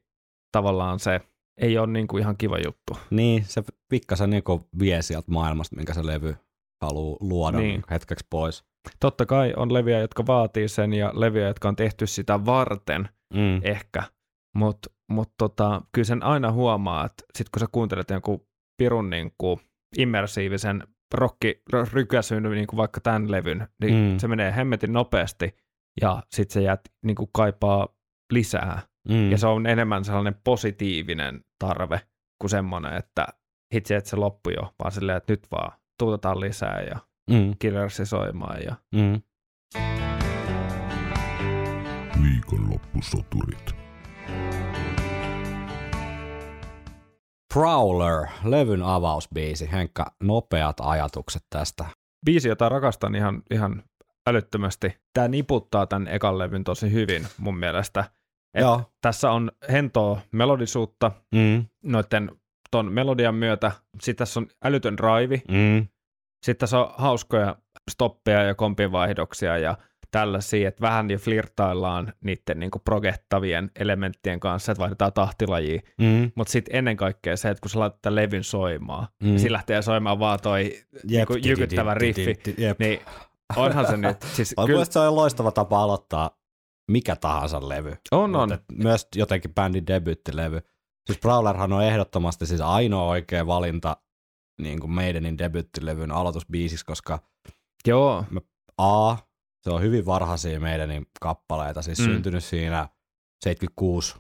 [0.53, 1.21] tavallaan se
[1.61, 2.99] ei ole niinku ihan kiva juttu.
[3.11, 6.37] Niin, se pikkasen niinku vie sieltä maailmasta, minkä se levy
[6.83, 7.69] haluaa luoda Niin.
[7.69, 7.83] niin.
[7.91, 8.65] hetkeksi pois.
[9.01, 13.61] Totta kai on leviä, jotka vaatii sen ja leviä, jotka on tehty sitä varten Mm.
[13.63, 14.03] ehkä,
[14.55, 19.61] mutta mut tota, kyllä sen aina huomaa, että sit kun sä kuuntelet jonkun pirun niinku
[19.99, 20.83] immersiivisen
[21.15, 24.19] rockirykäsyn, niin kuin vaikka tämän levyn, niin mm.
[24.19, 25.57] Se menee hemmetin nopeasti
[26.01, 27.89] ja sitten se jät niin kuin kaipaa
[28.33, 28.83] lisää.
[29.09, 29.31] Mm.
[29.31, 32.01] Ja se on enemmän sellainen positiivinen tarve
[32.41, 33.27] kuin semmoinen, että
[33.75, 36.99] hitsi, että se loppui jo, vaan silleen, että nyt vaan tuutetaan lisää ja
[37.31, 37.55] mm.
[37.59, 38.63] killersi soimaan.
[38.63, 38.75] Ja...
[38.95, 39.23] Mm.
[42.23, 43.84] Viikonloppusoturit.
[47.55, 49.73] Prowler, levyn avausbiisi.
[49.73, 51.85] Henkka, nopeat ajatukset tästä.
[52.27, 53.83] Biisi, jota rakastan ihan, ihan
[54.27, 54.97] älyttömästi.
[55.13, 58.05] Tämä niputtaa tämän ekan levyn tosi hyvin mun mielestä.
[58.55, 58.83] Et Joo.
[59.01, 61.65] Tässä on hentoa melodisuutta Mm.
[61.83, 62.31] noiden
[62.71, 63.73] ton melodian myötä.
[64.01, 65.43] Sitten tässä on älytön raivi.
[65.49, 65.87] Mm.
[66.45, 67.57] Sitten tässä on hauskoja
[67.91, 69.77] stoppeja ja kompinvaihdoksia ja
[70.15, 75.81] tällaisia, että vähän jo flirtaillaan niiden niin progettavien elementtien kanssa, että vaihdetaan tahtilajia.
[75.99, 76.33] Mm.
[76.35, 79.33] Mutta sitten ennen kaikkea se, että kun sä laitat tämän levyn soimaan, mm.
[79.33, 82.79] Ja siinä lähtee soimaan vaan toi niinku jykyttävä riffi, Jep.
[82.79, 83.01] niin
[83.57, 84.17] onhan se nyt.
[84.23, 86.31] Siis On kyllä, se on loistava tapa aloittaa
[86.91, 87.97] mikä tahansa levy.
[88.11, 88.53] on, on.
[88.53, 90.61] Et Myös jotenkin bändin debyyttilevy.
[91.07, 93.97] Siis Prowlerhan on ehdottomasti siis ainoa oikea valinta
[94.63, 97.19] niin kuin Maidenin debyyttilevyn aloitusbiisiksi, koska
[97.87, 98.25] Joo,
[98.79, 99.17] A,
[99.65, 102.05] se on hyvin varhaisia Maidenin kappaleita, siis Mm.
[102.05, 102.89] syntynyt siinä
[103.45, 104.15] 76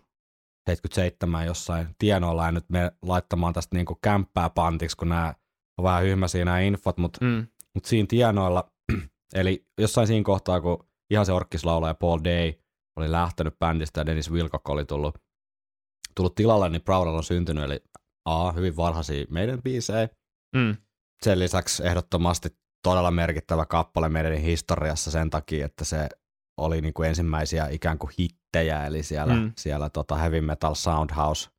[0.68, 2.44] 77 jossain tienoilla.
[2.44, 5.34] Ja nyt me laittamaan tästä niinku kämppää pantiksi, kun nämä
[5.78, 8.72] on vähän hyhmäisiä nämä infot, mutta mm, mut siinä tienoilla,
[9.34, 12.52] eli jossain siinä kohtaa, kun ihan se orkkislaulaja Paul Day
[12.96, 15.18] oli lähtenyt bändistä ja Dennis Wilcock oli tullut,
[16.16, 17.80] tullut tilalle, niin Prowler on syntynyt, eli
[18.24, 20.08] A, hyvin varhaisia meidän biisejä.
[20.56, 20.76] mm,
[21.22, 22.48] Sen lisäksi ehdottomasti
[22.84, 26.08] todella merkittävä kappale meidän historiassa sen takia, että se
[26.60, 29.52] oli niin kuin ensimmäisiä ikään kuin hittejä, eli siellä, Mm.
[29.58, 31.50] siellä tota heavy metal soundhouse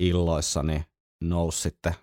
[0.00, 0.84] illoissa niin
[1.22, 1.94] nousi sitten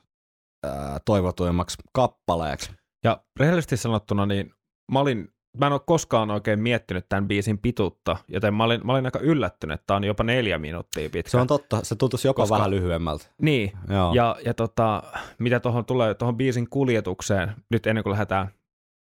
[0.65, 2.71] ää, toivotuimmaksi kappaleeksi.
[3.03, 4.53] Ja rehellisesti sanottuna, niin
[4.91, 5.27] mä olin,
[5.57, 9.19] mä en ole koskaan oikein miettinyt tämän biisin pituutta, joten mä olin, mä olin aika
[9.19, 11.29] yllättynyt, että tämä on jopa neljä minuuttia pitkä.
[11.31, 13.25] Se on totta, se tuntuisi joko Koska- vähän lyhyemmältä.
[13.41, 14.13] Niin, Joo.
[14.13, 15.03] ja, ja tota,
[15.39, 18.51] mitä tuohon tulee, tuohon biisin kuljetukseen, nyt ennen kuin lähdetään,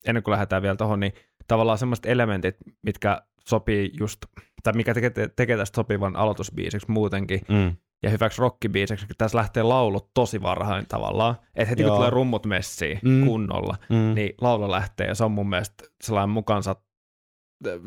[0.08, 1.14] ennen kuin lähdetään vielä tuohon, niin
[1.48, 4.20] tavallaan semmoiset elementit, mitkä sopii just,
[4.64, 7.76] tai mikä tekee, tekee tästä sopivan aloitusbiisiksi muutenkin, Mm.
[8.04, 11.96] ja hyväksi rockibiisiksi, kun tässä lähtee laulut tosi varhain tavallaan, että heti kun Joo.
[11.96, 13.26] tulee rummut messiin Mm.
[13.26, 14.16] kunnolla, Mm.
[14.16, 16.76] niin laulu lähtee, ja se on mun mielestä sellainen mukansa,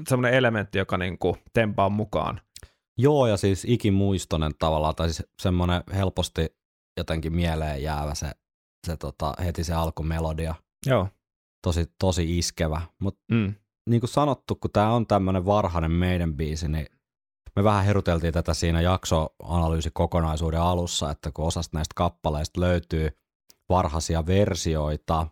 [0.09, 2.41] semmoinen elementti, joka niinku tempaa mukaan.
[2.99, 6.47] Joo, ja siis ikimuistoinen tavallaan, tai siis semmoinen helposti
[6.97, 8.31] jotenkin mieleen jäävä se,
[8.87, 10.55] se tota, heti se alkumelodia.
[10.87, 11.09] Joo.
[11.63, 12.81] Tosi, tosi iskevä.
[12.99, 13.55] Mutta Mm.
[13.91, 16.87] niin kuin sanottu, kun tämä on tämmöinen varhainen meidän biisi, niin
[17.57, 23.11] me vähän heruteltiin tätä siinä jaksoanalyysikokonaisuuden alussa, että kun osasta näistä kappaleista löytyy
[23.69, 25.27] varhaisia versioita,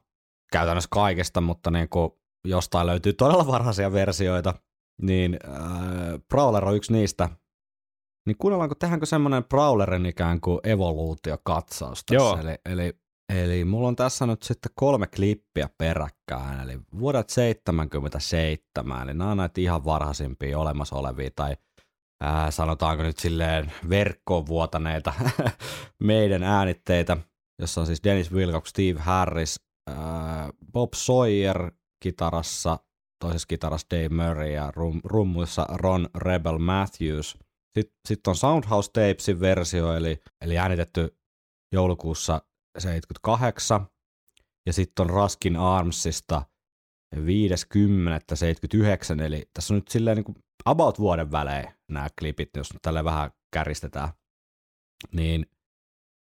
[0.52, 2.10] käytännössä kaikesta, mutta niin kuin
[2.44, 4.54] jostain löytyy todella varhaisia versioita,
[5.02, 5.60] niin äh,
[6.28, 7.28] Prowler on yksi niistä.
[8.26, 12.14] Niin kuunnellaanko, tehdäänkö semmoinen Prowlerin ikään kuin evoluutiokatsaus tässä?
[12.14, 12.38] Joo.
[12.40, 12.92] Eli, eli,
[13.28, 19.36] eli mulla on tässä nyt sitten kolme klippiä peräkkäin, eli vuodet 77, eli nämä on
[19.36, 21.56] näitä ihan varhaisimpia olemassa olevia, tai
[22.20, 25.12] ää, sanotaanko nyt silleen verkkoon vuotaneita
[26.02, 27.16] meidän äänitteitä,
[27.58, 31.70] jossa on siis Dennis Wilcox, Steve Harris, ää, Bob Sawyer
[32.02, 32.78] kitarassa,
[33.20, 37.38] toisessa kitarassa Dave Murray ja rum, rummuissa Ron Rebel Matthews.
[37.74, 41.18] Sitten sit on Soundhouse Tapesin versio, eli, eli äänitetty
[41.72, 42.42] joulukuussa
[42.80, 43.86] 78.
[44.66, 46.42] Ja sitten on Raskin Armsista
[47.16, 47.20] 50.79,
[49.22, 53.30] eli tässä on nyt silleen niin kuin about vuoden välein nämä klipit, jos tälle vähän
[53.52, 54.08] käristetään.
[55.12, 55.46] Niin,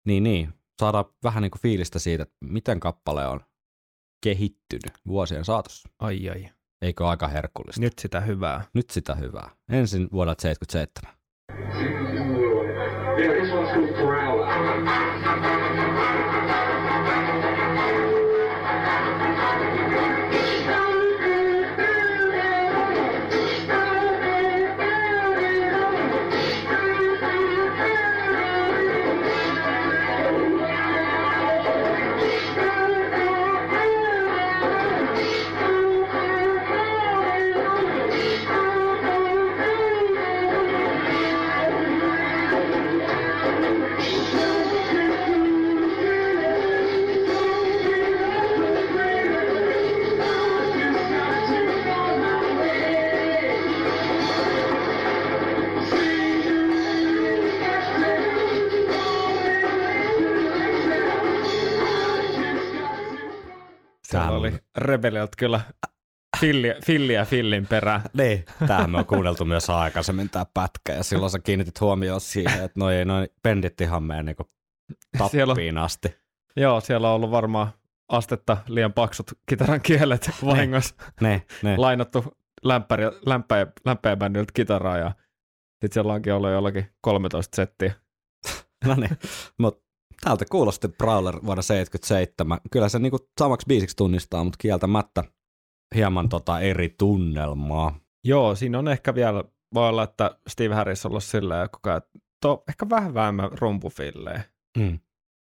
[0.07, 3.41] niin, niin, saadaan vähän niin kuin fiilistä siitä, että miten kappale on
[4.25, 5.89] kehittynyt vuosien saatossa.
[5.99, 6.51] Ai ai.
[6.83, 7.81] Eikö aika herkullista?
[7.81, 8.65] Nyt sitä hyvää.
[8.75, 9.51] Nyt sitä hyvää.
[9.69, 11.17] Ensin vuodelta 77.
[13.19, 15.92] Yeah, this one's called Prowler.
[64.93, 65.61] Rebeliot kyllä
[66.41, 68.03] filliä, filliä fillin perään.
[68.13, 72.65] Niin, tämähän me on kuunneltu myös aikaisemmin tämä pätkä, ja silloin sä kiinnitit huomioon siihen,
[72.65, 74.51] että noi, noi bändit ihan menee niinku
[75.31, 76.17] Siellä on- tappiin asti.
[76.57, 77.69] Joo, siellä on ollut varmaan
[78.09, 80.95] astetta liian paksut kitaran kielet vahingossa.
[81.21, 81.77] Ne, ne.
[81.77, 82.25] Lainattu
[82.65, 85.13] lämpäri, lämpäjä, lämpäjäbändiltä kitaraa ja
[85.71, 87.93] sitten siellä onkin ollut jollakin 13 settiä.
[88.85, 89.19] No niin,
[89.59, 89.85] mutta
[90.25, 92.59] täältä kuulosti Prowler vuonna 77.
[92.71, 95.25] Kyllä se niinku samaksi biisiksi tunnistaa, mutta kieltämättä
[95.95, 97.99] hieman tota eri tunnelmaa.
[98.25, 102.03] Joo, siinä on ehkä vielä, voi olla, että Steve Harris on ollut silleen koko ajan,
[102.43, 104.45] to, ehkä vähän vähemmän rumpufilleen.
[104.79, 104.99] Mm.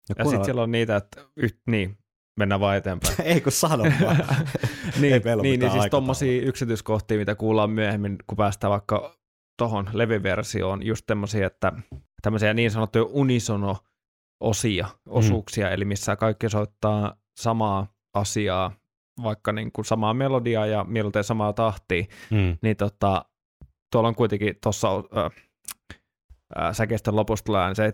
[0.09, 1.99] Ja kuunnella- sitten siellä on niitä, että yht, niin,
[2.39, 3.15] mennään vaan eteenpäin.
[3.35, 4.17] Ei kun sano vaan.
[5.01, 9.17] niin, Ei niin, niin siis tommosia yksityiskohtia, mitä kuullaan myöhemmin, kun päästään vaikka
[9.59, 11.73] tohon levyversioon, just tämmöisiä, että
[12.23, 13.05] tämmöisiä niin sanottuja
[14.43, 18.73] unisono-osia, osuuksia, eli missä kaikki soittaa samaa asiaa,
[19.23, 22.59] vaikka niin kuin samaa melodiaa ja mieluiten samaa tahtia, Mm.
[22.63, 23.25] niin tota,
[23.93, 25.31] tuolla on kuitenkin tuossa äh,
[26.59, 27.93] äh, säkeistön lopussa tulee se.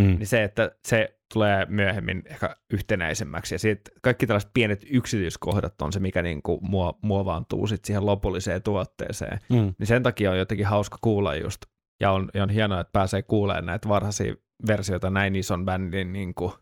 [0.00, 0.04] Mm.
[0.04, 5.92] niin se, että se tulee myöhemmin ehkä yhtenäisemmäksi ja sitten kaikki tällaiset pienet yksityiskohdat on
[5.92, 9.38] se, mikä niin kuin muo, muovaantuu sit siihen lopulliseen tuotteeseen.
[9.48, 9.74] Mm.
[9.78, 11.60] Niin sen takia on jotenkin hauska kuulla just,
[12.04, 14.34] ja on, ja on hienoa, että pääsee kuulemaan näitä varhaisia
[14.66, 16.52] versioita näin ison bändin niin kuin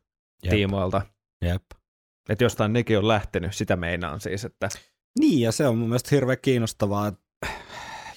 [0.44, 0.50] Jep.
[0.50, 1.02] tiimoilta.
[1.44, 1.62] Jep.
[2.28, 4.68] Että jostain nekin on lähtenyt, sitä meinaan siis, että
[5.18, 7.22] Niin, ja se on mun mielestä hirveän kiinnostavaa, että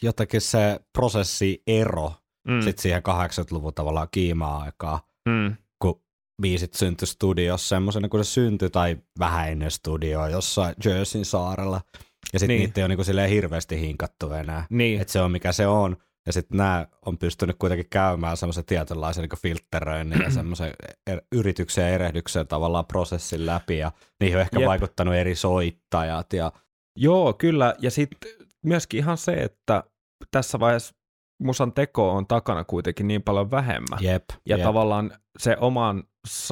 [0.02, 2.14] jotenkin se prosessiero
[2.48, 6.02] mm, sit siihen 80-luvun tavallaan kiima-aikaa, mm, kun
[6.42, 11.82] biisit syntyi studiossa semmoisena kuin se syntyi, tai vähän ennen studioa jossain Jerseyn saarella.
[12.34, 12.60] Ja sitten Niin.
[12.60, 12.68] niin.
[12.68, 14.66] niitä ei ole niinku silleen hirveästi hinkattu enää.
[14.70, 15.98] niin, Että se on mikä se on.
[16.26, 20.74] Ja sitten nämä on pystynyt kuitenkin käymään semmoisen tietynlaisen niin filtteröinnin ja semmoisen
[21.10, 23.78] er- yrityksen ja erehdyksen tavallaan prosessin läpi.
[23.78, 24.68] Ja niihin on ehkä Jep.
[24.68, 26.34] Vaikuttanut eri soittajat.
[26.34, 26.52] Ja,
[26.98, 27.76] Joo, kyllä.
[27.80, 28.32] Ja sitten
[28.66, 29.84] myöskin ihan se, että
[30.32, 30.96] tässä vaiheessa
[31.44, 34.00] musan teko on takana kuitenkin niin paljon vähemmän.
[34.02, 34.64] jep, Ja jep.
[34.66, 36.04] tavallaan se oman,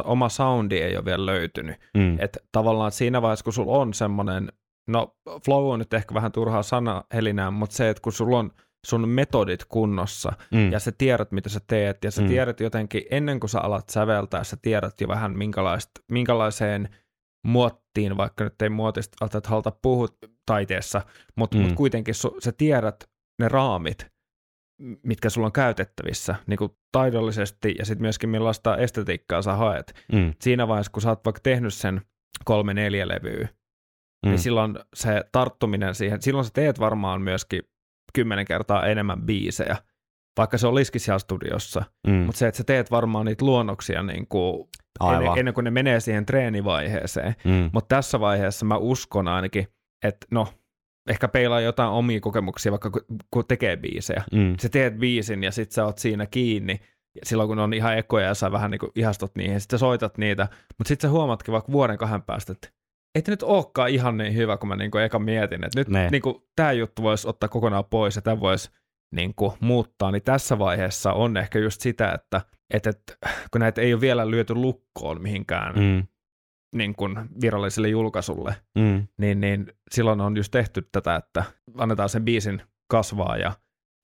[0.03, 1.75] oma soundi ei ole vielä löytynyt.
[1.97, 2.19] mm.
[2.19, 4.51] Että tavallaan siinä vaiheessa, kun sulla on semmoinen,
[4.89, 8.51] no flow on nyt ehkä vähän turhaa sana helinää, mutta se, että kun sulla on
[8.85, 10.71] sun metodit kunnossa mm.
[10.71, 12.27] ja sä tiedät, mitä sä teet, ja sä Mm.
[12.27, 15.35] tiedät jotenkin, ennen kuin sä alat säveltää, sä tiedät jo vähän
[16.11, 16.89] minkälaiseen
[17.47, 20.07] muottiin, vaikka nyt ei muotista välttämättä haluta puhua
[20.45, 21.01] taiteessa,
[21.35, 21.63] mutta Mm.
[21.63, 24.07] mut kuitenkin su, sä tiedät ne raamit,
[25.03, 29.93] mitkä sulla on käytettävissä niin kuin taidollisesti ja sitten myöskin millaista estetiikkaa sä haet.
[30.13, 30.33] Mm.
[30.41, 32.01] Siinä vaiheessa, kun sä oot vaikka tehnyt sen
[32.45, 33.47] kolme neljä levyä,
[34.25, 34.29] mm.
[34.29, 37.61] niin silloin se tarttuminen siihen, silloin sä teet varmaan myöskin
[38.13, 39.77] kymmenen kertaa enemmän biisejä,
[40.37, 41.83] vaikka se olisikin siellä studiossa.
[42.07, 42.13] Mm.
[42.13, 45.23] Mutta se, että sä teet varmaan niitä luonnoksia niin kuin Aivan.
[45.23, 47.35] ennen, ennen kuin ne menee siihen treenivaiheeseen.
[47.45, 47.69] Mm.
[47.73, 49.67] Mutta tässä vaiheessa mä uskon ainakin,
[50.03, 50.47] että no,
[51.09, 54.23] ehkä peilaa jotain omia kokemuksia, vaikka ku- kun tekee biisejä.
[54.33, 54.55] Mm.
[54.59, 56.79] Sä teet biisin ja sit sä oot siinä kiinni,
[57.23, 60.17] silloin kun on ihan ekoja ja sä vähän niin kuin ihastut niihin, sit sä soitat
[60.17, 60.47] niitä,
[60.77, 62.69] mutta sit sä huomaatkin vaikka vuoden kahden päästä, että
[63.15, 65.87] ei tämä nyt olekaan ihan niin hyvä, kun mä niin kuin eka mietin, että nyt
[65.87, 66.07] Ne.
[66.11, 68.71] niin kuin, tämä juttu voisi ottaa kokonaan pois ja tämä voisi
[69.15, 72.41] niin kuin, muuttaa, niin tässä vaiheessa on ehkä just sitä, että,
[72.73, 73.13] että, että
[73.51, 76.07] kun näitä ei ole vielä lyöty lukkoon mihinkään Mm.
[76.75, 79.07] niin kuin viralliselle julkaisulle, Mm.
[79.17, 81.43] niin, niin silloin on just tehty tätä, että
[81.77, 83.51] annetaan sen biisin kasvaa ja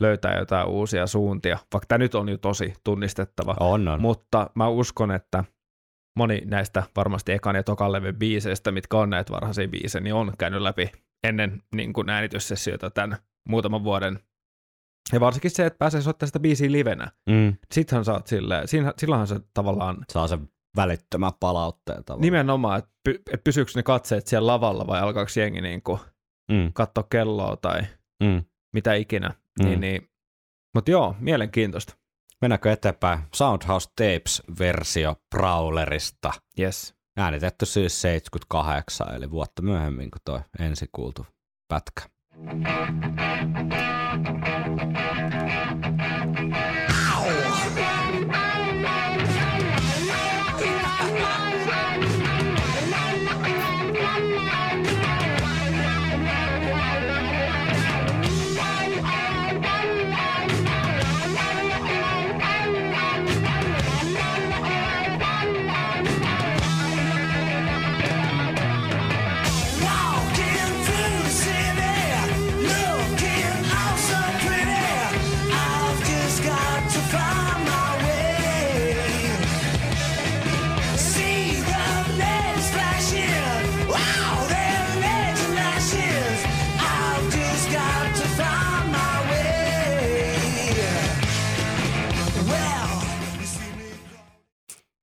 [0.01, 4.01] löytää jotain uusia suuntia, vaikka tämä nyt on jo tosi tunnistettava, On, on.
[4.01, 5.43] mutta mä uskon, että
[6.17, 10.33] moni näistä varmasti ekan ja tokan levyn biiseistä, mitkä on näitä varhaisia biisejä, niin on
[10.37, 10.91] käynyt läpi
[11.27, 13.17] ennen niin kuin äänityssessioita tämän
[13.49, 14.19] muutaman vuoden.
[15.13, 17.11] Ja varsinkin se, että pääsee soittamaan sitä biisiä livenä.
[17.29, 17.53] Mm.
[17.71, 18.67] Sittenhän oot silleen,
[18.97, 22.21] silloinhan se tavallaan Saa sen välittömän palautteen tavallaan.
[22.21, 25.99] nimenomaan, että, py, että pysyykö ne katseet siellä lavalla vai alkaako jengi niin kuin
[26.51, 26.73] Mm.
[26.73, 27.81] katsoa kelloa tai
[28.23, 28.43] Mm.
[28.73, 29.29] mitä ikinä.
[29.59, 29.65] Mm.
[29.65, 30.09] Niin, niin.
[30.75, 31.95] Mutta joo, mielenkiintoista.
[32.41, 33.19] Mennäänkö eteenpäin?
[33.35, 36.31] Soundhouse Tapes-versio Brawlerista.
[36.59, 36.95] Yes.
[37.17, 41.25] Äänitetty siis 78, eli vuotta myöhemmin kuin toi ensi kuultu
[41.67, 42.01] pätkä.
[42.45, 43.88] Walking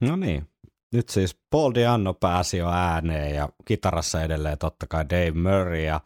[0.00, 0.48] No niin.
[0.92, 6.00] Nyt siis Paul Dianno pääsi jo ääneen ja kitarassa edelleen totta kai Dave Murray ja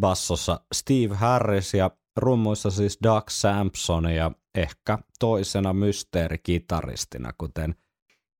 [0.00, 7.74] bassossa Steve Harris ja rummuissa siis Doug Sampson ja ehkä toisena mysteerikitaristina, kuten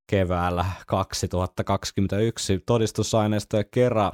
[0.09, 4.11] keväällä 2021 todistusaineistoja kerran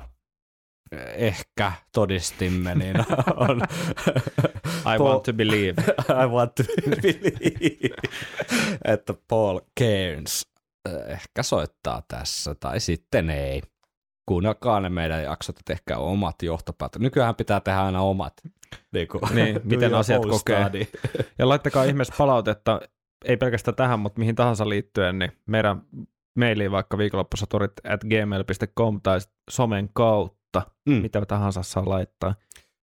[1.16, 2.96] ehkä todistimme, niin
[3.50, 3.62] on
[4.96, 5.84] I want to believe.
[6.24, 6.64] I want to
[7.02, 7.96] believe,
[8.86, 10.51] että Paul Cairns
[11.08, 13.62] ehkä soittaa tässä, tai sitten ei.
[14.26, 17.02] Kuunnelkaa ne meidän jaksot ja tehkää omat johtopäätökset.
[17.02, 18.34] Nykyään pitää tehdä aina omat.
[18.94, 20.64] Niin, kuin, Niin, miten asiat kokee.
[20.64, 20.86] study.
[21.40, 22.82] Ja laittakaa ihmeessä palautetta,
[23.26, 25.82] ei pelkästään tähän, mutta mihin tahansa liittyen, niin meidän
[26.40, 29.20] mailiin vaikka viikonloppusaturit at gmail.com tai
[29.52, 30.42] somen kautta,
[30.90, 30.94] Mm.
[30.94, 32.36] mitä tahansa saa laittaa.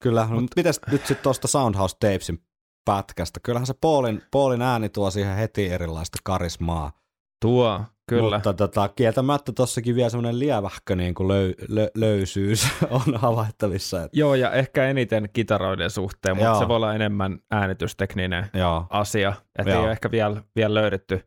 [0.02, 2.44] Kyllä, no, mutta mites nyt sitten tuosta Soundhouse Tapesin
[2.84, 3.40] pätkästä?
[3.42, 6.92] Kyllähän se Paulin, Paulin ääni tuo siihen heti erilaista karismaa.
[7.42, 8.36] Tuo, kyllä.
[8.36, 12.68] Mutta tota, kieltämättä tossakin vielä semmoinen lievähkö niin kuin löy, lö, löysyys
[13.06, 14.02] on havaittavissa.
[14.02, 16.58] Että, Joo, ja ehkä eniten kitaroiden suhteen, mutta Joo.
[16.58, 19.32] se voi olla enemmän äänitystekninen joo, asia.
[19.58, 21.20] Että ei ole ehkä vielä, vielä löydetty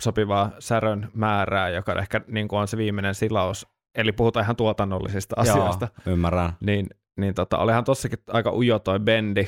[0.00, 3.66] sopivaa särön määrää, joka ehkä niin kuin on se viimeinen silaus.
[3.98, 5.88] Eli puhutaan ihan tuotannollisista asioista.
[6.06, 6.52] joo, ymmärrän.
[6.60, 6.86] Niin,
[7.20, 9.46] niin tota, olihan tossakin aika ujo toi bendi,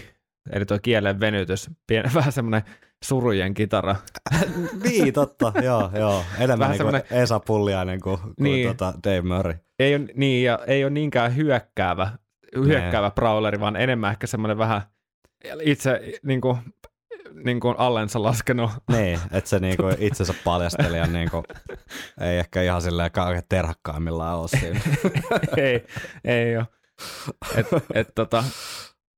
[0.53, 2.63] eli toi kielen venytys, pien, vähän semmoinen
[3.03, 3.97] surujen kitara.
[4.85, 6.23] niin, totta, joo, joo.
[6.39, 8.69] Enemmän Vähän niin kuin semmoinen- Esa Pulliainen kuin, kuin Niin.
[8.69, 9.55] tota Dave Murray.
[9.79, 12.11] Ei ole, niin, ja ei ole niinkään hyökkäävä,
[12.57, 14.83] hyökkäävä brawleri, vaan enemmän ehkä semmoinen vähän
[15.63, 16.57] itse niin kuin,
[17.45, 18.71] niin kuin allensa laskenut.
[18.91, 21.43] Niin, että se niinku itsensä paljastelija niinku,
[22.21, 24.81] ei ehkä ihan silleen kauhean terhakkaimmillaan ole siinä.
[25.57, 25.85] ei,
[26.25, 26.67] ei ole.
[27.57, 28.45] Et, et, tota,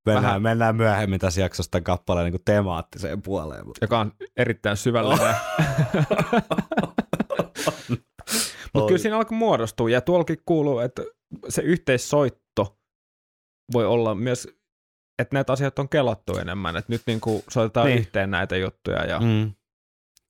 [0.06, 3.66] Mennään, Vähän- mennään myöhemmin tässä jaksossa tämän kappaleen niinku temaattiseen puoleen.
[3.66, 5.34] Mutta joka on erittäin syvällinen.
[8.74, 11.02] Mutta kyllä siinä alkoi muodostua, ja tuollakin kuuluu, että
[11.48, 12.78] se yhteissoitto
[13.72, 14.48] voi olla myös,
[15.18, 17.94] että näitä asioita on kelattu enemmän, että nyt niin kuin soitetaan Niin.
[17.94, 18.00] niin.
[18.00, 19.52] yhteen näitä juttuja, ja mm.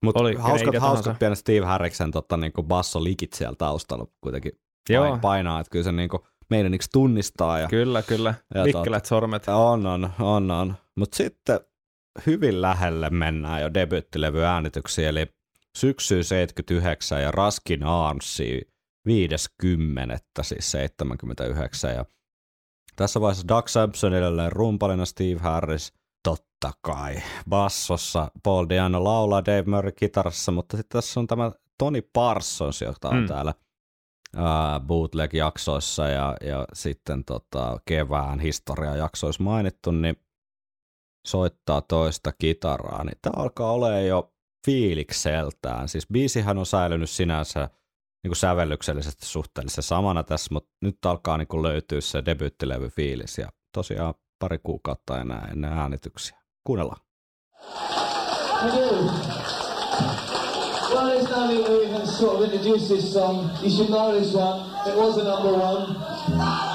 [0.04, 4.52] Mutta hauskat, hauskat pienet Steve Harriksen tota, niinku bassolikit siellä taustalla kuitenkin
[4.88, 7.58] joo, painaa, että kyllä se niinku meidän tunnistaa.
[7.58, 9.48] Ja kyllä, kyllä, Ja vikkelät sormet.
[9.48, 10.74] On, on, on, on.
[10.96, 11.60] Mutta sitten
[12.26, 15.26] hyvin lähelle mennään jo debyyttilevy äänityksiin, eli
[15.78, 18.60] syksy 79 ja Raskin Armsi
[19.08, 20.18] 5.10.
[20.42, 22.04] siis 79 ja
[22.96, 25.92] tässä vaiheessa Doug Sampson edelleen rumpalina Steve Harris,
[26.22, 27.22] totta kai.
[27.48, 33.08] Bassossa Paul Diano laulaa Dave Murray kitarassa, mutta sitten tässä on tämä Tony Parsons, jota
[33.08, 33.26] on mm.
[33.26, 33.54] täällä
[34.86, 40.16] bootleg-jaksoissa ja, ja sitten tota, kevään historiajaksoissa mainittu, niin
[41.26, 44.32] soittaa toista kitaraa, niin tämä alkaa olemaan jo
[44.66, 45.88] fiilikseltään.
[45.88, 47.68] Siis biisihän on säilynyt sinänsä
[48.22, 53.38] niin kuin sävellyksellisesti suhteellisen samana tässä, mutta nyt alkaa niin kuin löytyä se debyyttilevy fiilis
[53.38, 56.38] ja tosiaan pari kuukautta enää ennen äänityksiä.
[56.64, 57.00] Kuunnellaan.
[58.64, 59.63] Well,
[61.22, 63.56] not even we even sort of introduce this song.
[63.62, 64.60] You should know this one.
[64.88, 66.73] It was a number one.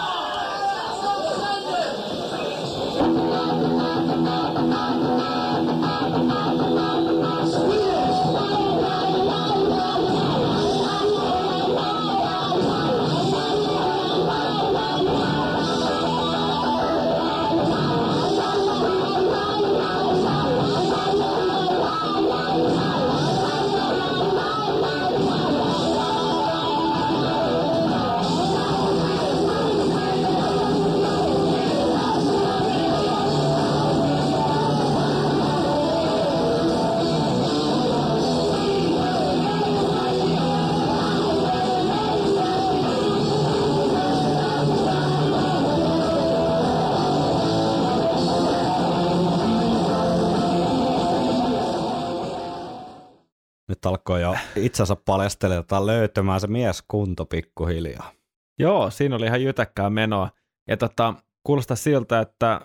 [53.80, 58.12] Nyt alkoi jo itsensä paljastelemaan löytämään se mieskunto pikkuhiljaa.
[58.60, 60.30] Joo, siinä oli ihan jytäkkää menoa.
[60.68, 61.14] Ja tota,
[61.44, 62.62] kuulostaa siltä, että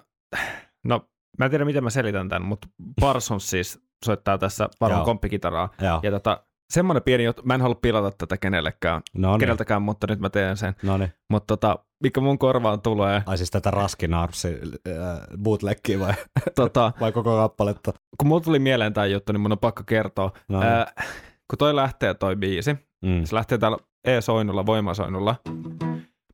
[0.85, 1.09] no
[1.39, 2.69] mä en tiedä miten mä selitän tämän, mutta
[3.01, 5.69] Parsons siis soittaa tässä varmaan komppikitaraa.
[5.81, 6.01] Joo.
[6.03, 10.07] Ja tota, semmoinen pieni juttu, mä en halua pilata tätä kenellekään, No niin, keneltäkään, mutta
[10.11, 10.75] nyt mä teen sen.
[10.83, 11.13] no niin.
[11.31, 14.49] Mutta tota, mikä mun korvaan tulee, Ai siis tätä raskinarpsi
[14.89, 16.15] äh, vai,
[16.55, 17.93] tota, vai koko kappaletta?
[18.19, 20.33] kun mulla tuli mieleen tämä juttu, niin mun on pakko kertoa.
[20.49, 20.69] No niin.
[20.73, 20.93] Ää,
[21.51, 23.25] kun toi lähtee toi biisi, Mm.
[23.25, 25.37] se lähtee täällä E-soinnulla, voimasoinnulla,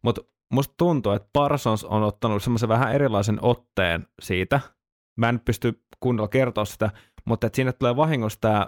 [0.03, 0.23] mutta
[0.53, 4.61] musta tuntuu, että Parsons on ottanut semmoisen vähän erilaisen otteen siitä.
[5.19, 6.91] Mä en pysty kunnolla kertoa sitä,
[7.25, 8.67] mutta että siinä tulee vahingossa tämä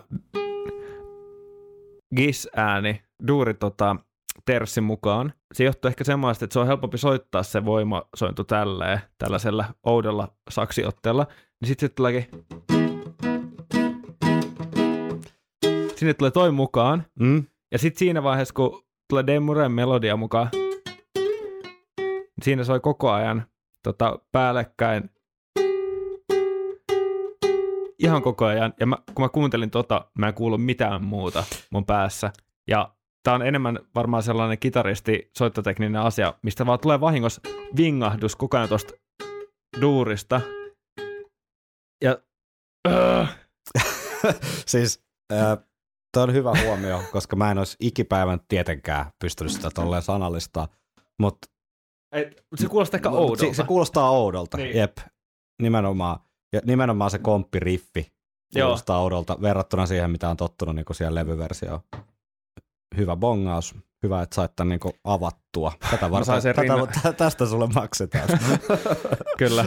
[2.16, 3.96] gis-ääni, duuri tota,
[4.44, 5.32] terssin mukaan.
[5.54, 11.26] Se johtuu ehkä semmoista, että se on helpompi soittaa se voimasointu tälleen, tällaisella oudolla saksiotteella.
[11.60, 12.26] Niin sitten sit tuleekin...
[15.96, 17.06] Sinne tulee toi mukaan.
[17.20, 17.44] Mm.
[17.72, 23.46] Ja sitten siinä vaiheessa, kun tulee Dave Muren melodia mukaan, niin siinä soi koko ajan
[23.82, 25.10] tota, päällekkäin
[28.02, 28.74] ihan koko ajan.
[28.80, 32.32] Ja mä, kun mä kuuntelin tota, mä en kuullut mitään muuta mun päässä.
[32.68, 37.40] Ja tää on enemmän varmaan sellainen kitaristi soittotekninen asia, mistä vaan tulee vahingossa
[37.76, 38.92] vingahdus koko ajan tosta
[39.80, 40.40] duurista.
[42.04, 42.18] Ja
[42.88, 43.24] öö,
[44.66, 45.58] siis äh,
[46.14, 50.68] toi on hyvä huomio, koska mä en olisi ikipäivän tietenkään pystynyt sitä tolleen sanallistaa,
[51.20, 51.48] mutta
[52.56, 53.44] se kuulostaa ehkä oudolta.
[53.46, 54.76] Se, se kuulostaa oudolta, niin.
[54.76, 54.98] jep.
[55.62, 56.20] Nimenomaan,
[56.52, 58.12] ja nimenomaan se komppiriffi
[58.54, 61.80] kuulostaa oudolta verrattuna siihen, mitä on tottunut niin siellä levyversioon.
[62.96, 63.74] Hyvä bongaus.
[64.02, 65.72] Hyvä, että sait tämän niin avattua.
[65.90, 68.28] Tätä varten, tätä, tä- tästä sulle maksetaan.
[69.38, 69.64] Kyllä.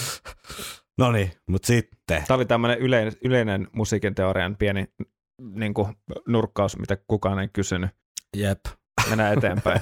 [0.98, 2.24] no niin, mutta sitten.
[2.26, 4.84] Tämä oli tämmöinen yleinen, yleinen musiikin teorian pieni
[5.42, 5.96] niin kuin,
[6.28, 7.90] nurkkaus, mitä kukaan ei kysynyt.
[8.36, 8.60] Jep.
[9.08, 9.80] Mennään eteenpäin.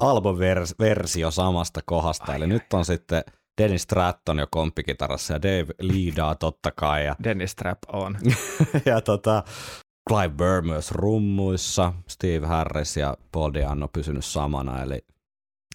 [0.00, 2.34] Album-versio samasta kohdasta.
[2.34, 3.22] Eli nyt on sitten
[3.62, 7.04] Dennis Stratton jo komppikitarassa ja Dave liidaa totta kai.
[7.04, 8.16] Ja Dennis Trap on.
[8.86, 9.42] ja tota,
[10.08, 15.04] Clive Burr myös rummuissa, Steve Harris ja Paul Diano pysynyt samana, eli,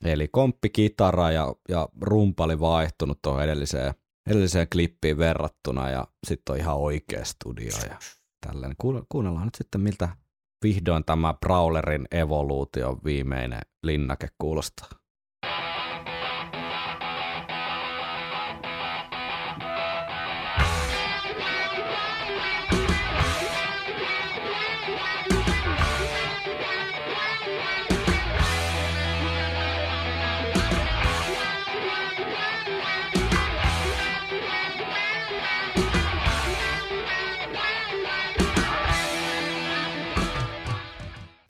[0.05, 3.93] eli komppikitara ja, ja rumpali vaihtunut tuohon edelliseen,
[4.29, 7.97] edelliseen klippiin verrattuna ja sitten on ihan oikea studio ja
[8.47, 8.75] tälleen.
[8.77, 10.09] Kuunnellaan- Kuunnellaan nyt sitten, miltä
[10.63, 15.00] vihdoin tämä Brawlerin evoluution viimeinen linnake kuulostaa.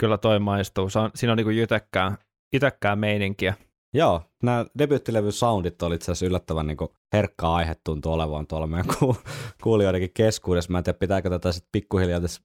[0.02, 0.90] Kyllä toi maistuu.
[0.90, 2.18] Se on, siinä on niinku jytäkkää,
[2.54, 3.54] jytäkkää meininkiä.
[3.94, 6.78] Joo, nämä debyyttilevyn soundit oli itse asiassa yllättävän niin
[7.14, 9.18] herkkä aihe tuntuu olevan tuolla meidän ku-
[9.64, 10.72] kuulijoidenkin keskuudessa.
[10.72, 12.42] Mä en tiedä, pitääkö tätä sitten pikkuhiljaa tässä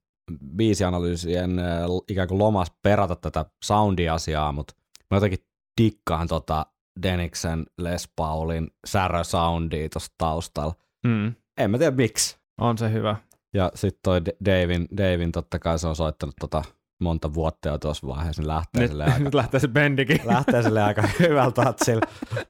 [0.57, 4.75] biisianalyysien äh, ikään kuin lomas perata tätä soundiasiaa, mutta
[5.11, 5.47] mä jotenkin
[5.83, 6.67] dikkaan tota
[7.03, 10.75] Deniksen Les Paulin särö soundia tuossa taustalla.
[11.07, 11.35] Mm.
[11.59, 12.37] En mä tiedä miksi.
[12.61, 13.17] On se hyvä.
[13.55, 16.65] Ja sitten toi Davin, Davin totta kai se on soittanut tota
[17.03, 20.21] monta vuotta jo tuossa vaiheessa, niin lähtee Nyt, silleen aika, nyt lähtee se bendikin.
[20.35, 22.07] lähtee sille aika hyvällä tatsilla,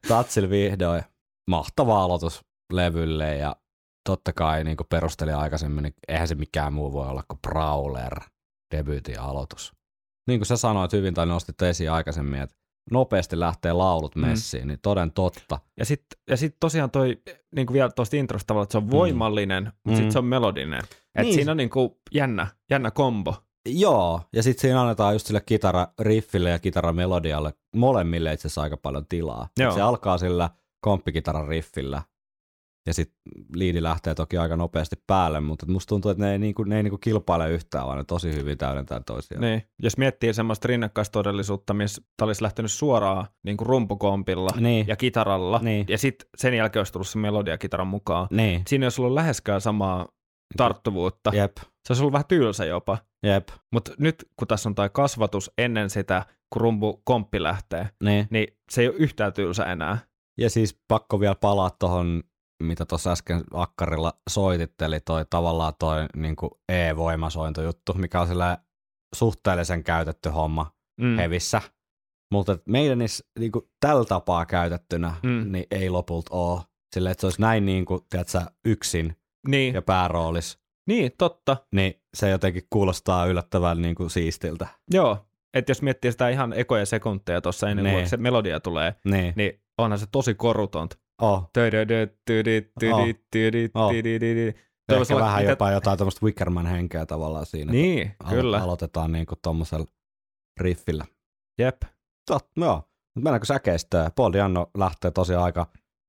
[0.08, 1.02] tatsilla vihdoin.
[1.50, 2.40] Mahtava aloitus
[2.72, 3.56] levylle ja
[4.08, 8.20] totta kai niin kuin perusteli aikaisemmin, niin eihän se mikään muu voi olla kuin Prowler
[8.76, 9.72] debyytin aloitus.
[10.28, 12.56] Niin kuin sä sanoit hyvin tai nostit esiin aikaisemmin, että
[12.90, 15.58] nopeasti lähtee laulut messiin, niin toden totta.
[15.78, 17.22] Ja sitten ja sit tosiaan toi,
[17.56, 19.70] niin kuin vielä tuosta introsta tavallaan, että se on voimallinen, mm.
[19.74, 19.96] mutta Mm.
[19.96, 20.82] sitten se on melodinen.
[21.14, 21.34] Et Niin.
[21.34, 23.34] siinä on niin kuin jännä, jännä kombo.
[23.66, 29.06] Joo, ja sitten siinä annetaan just sille kitara-riffille ja kitaramelodialle molemmille itse asiassa aika paljon
[29.08, 29.48] tilaa.
[29.60, 29.72] Joo.
[29.72, 30.50] Se alkaa sillä
[30.80, 32.02] komppikitaran riffillä,
[32.86, 33.16] ja sitten
[33.54, 36.82] liidi lähtee toki aika nopeasti päälle, mutta musta tuntuu, että ne ei, niinku, ne ei
[36.82, 39.40] niinku kilpaile yhtään, vaan ne tosi hyvin täydentää toisiaan.
[39.40, 39.62] Niin.
[39.82, 44.86] Jos miettii semmoista rinnakkaistodellisuutta, missä tämä olisi lähtenyt suoraan niin kuin rumpukompilla Niin.
[44.88, 45.86] ja kitaralla, Niin.
[45.88, 48.26] ja sitten sen jälkeen olisi tullut se melodia kitaran mukaan.
[48.30, 50.08] Niin, Siinä ei olisi ollut läheskään samaa
[50.56, 51.30] tarttuvuutta.
[51.34, 52.98] jep, Se olisi ollut vähän tylsä jopa.
[53.22, 58.26] jep, Mutta nyt kun tässä on tämä kasvatus ennen sitä, kun rumpu komppi lähtee, niin.
[58.30, 59.98] niin se ei ole yhtään tylsä enää.
[60.38, 62.22] Ja siis pakko vielä palaa tuohon,
[62.62, 66.36] mitä tuossa äsken Akkarilla soititteli, toi tavallaan toi niin
[66.68, 68.58] E-voimasointojuttu, mikä on sillä
[69.14, 71.16] suhteellisen käytetty homma Mm.
[71.16, 71.62] hevissä.
[72.32, 72.98] Mutta meidän
[73.38, 75.52] niin kuin, tällä tapaa käytettynä Mm.
[75.52, 76.60] niin ei lopulta ole.
[76.94, 79.16] Sille, että se olisi näin niin kuin, tiedätkö, yksin
[79.48, 81.56] Niin, ja pääroolis, niin, totta.
[81.74, 84.66] niin se jotenkin kuulostaa yllättävän niin kuin, siistiltä.
[84.90, 88.08] Joo, että jos miettii sitä ihan ekoja sekunteja tuossa ennen kuin Niin.
[88.08, 90.96] se melodia tulee, Niin, niin onhan se tosi korutonta.
[91.22, 91.50] oh.
[93.74, 93.90] Oh.
[94.88, 97.72] Ehkä olla- vähän mitä- jopa jotain tämmöistä Wickerman henkeä tavallaan siinä.
[97.72, 98.58] Niin, Alo- kyllä.
[98.62, 99.86] Aloitetaan niin kuin tommosella
[100.60, 101.04] riffillä.
[101.58, 101.82] Jep.
[102.30, 102.74] Tot, joo.
[102.76, 104.10] Mutta mennäänkö säkeistöön?
[104.16, 105.66] Paul Dianno lähtee tosiaan aika,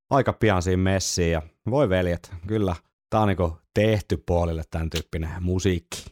[0.10, 2.76] aika pian siinä messiin ja voi veljet, kyllä.
[3.10, 6.06] Tää on niinku tehty Paulille tämän tyyppinen musiikki.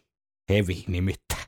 [0.49, 1.41] Heavy nimittäin.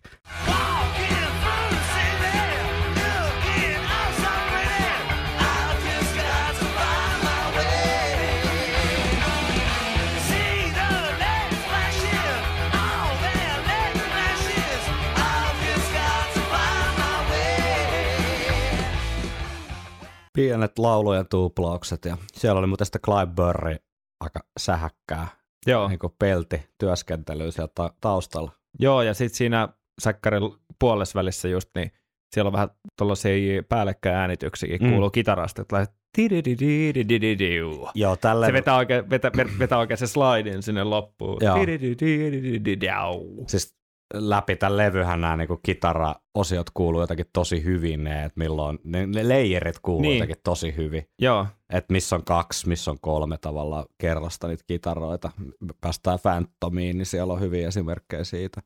[20.34, 23.87] Pienet laulujen tuplaukset ja siellä oli muuten sitä Clive Burry
[24.20, 25.28] aika sähäkkää
[25.68, 28.52] Joo, niin pelti työskentelyä siellä ta- taustalla.
[28.80, 29.70] Joo ja sitten siinä
[30.02, 30.42] säkkärin
[30.80, 31.92] puolesvälissä just, niin
[32.34, 34.90] siellä on vähän tuollaisia päällekkäin äänityksiä, Mm.
[34.90, 35.88] kuuluu kitarasta, että.
[37.96, 41.38] Joo, tälle Se vetää oikein, vetää, vetää oikein se slidin sinne loppuun.
[41.42, 41.56] Joo.
[43.48, 43.76] Siis
[44.14, 49.28] läpi tämän levyhän nämä niin kitaraosiot kuuluu jotenkin tosi hyvin, ne, että milloin ne, ne
[49.28, 50.10] leijerit kuuluu Niin.
[50.10, 50.18] niin.
[50.18, 51.10] jotenkin tosi hyvin.
[51.22, 55.32] Joo, Että missä on kaksi, missä on kolme tavallaan kerrasta niitä kitaroita.
[55.82, 58.62] Päästään Phantomiin, niin siellä on hyviä esimerkkejä siitä.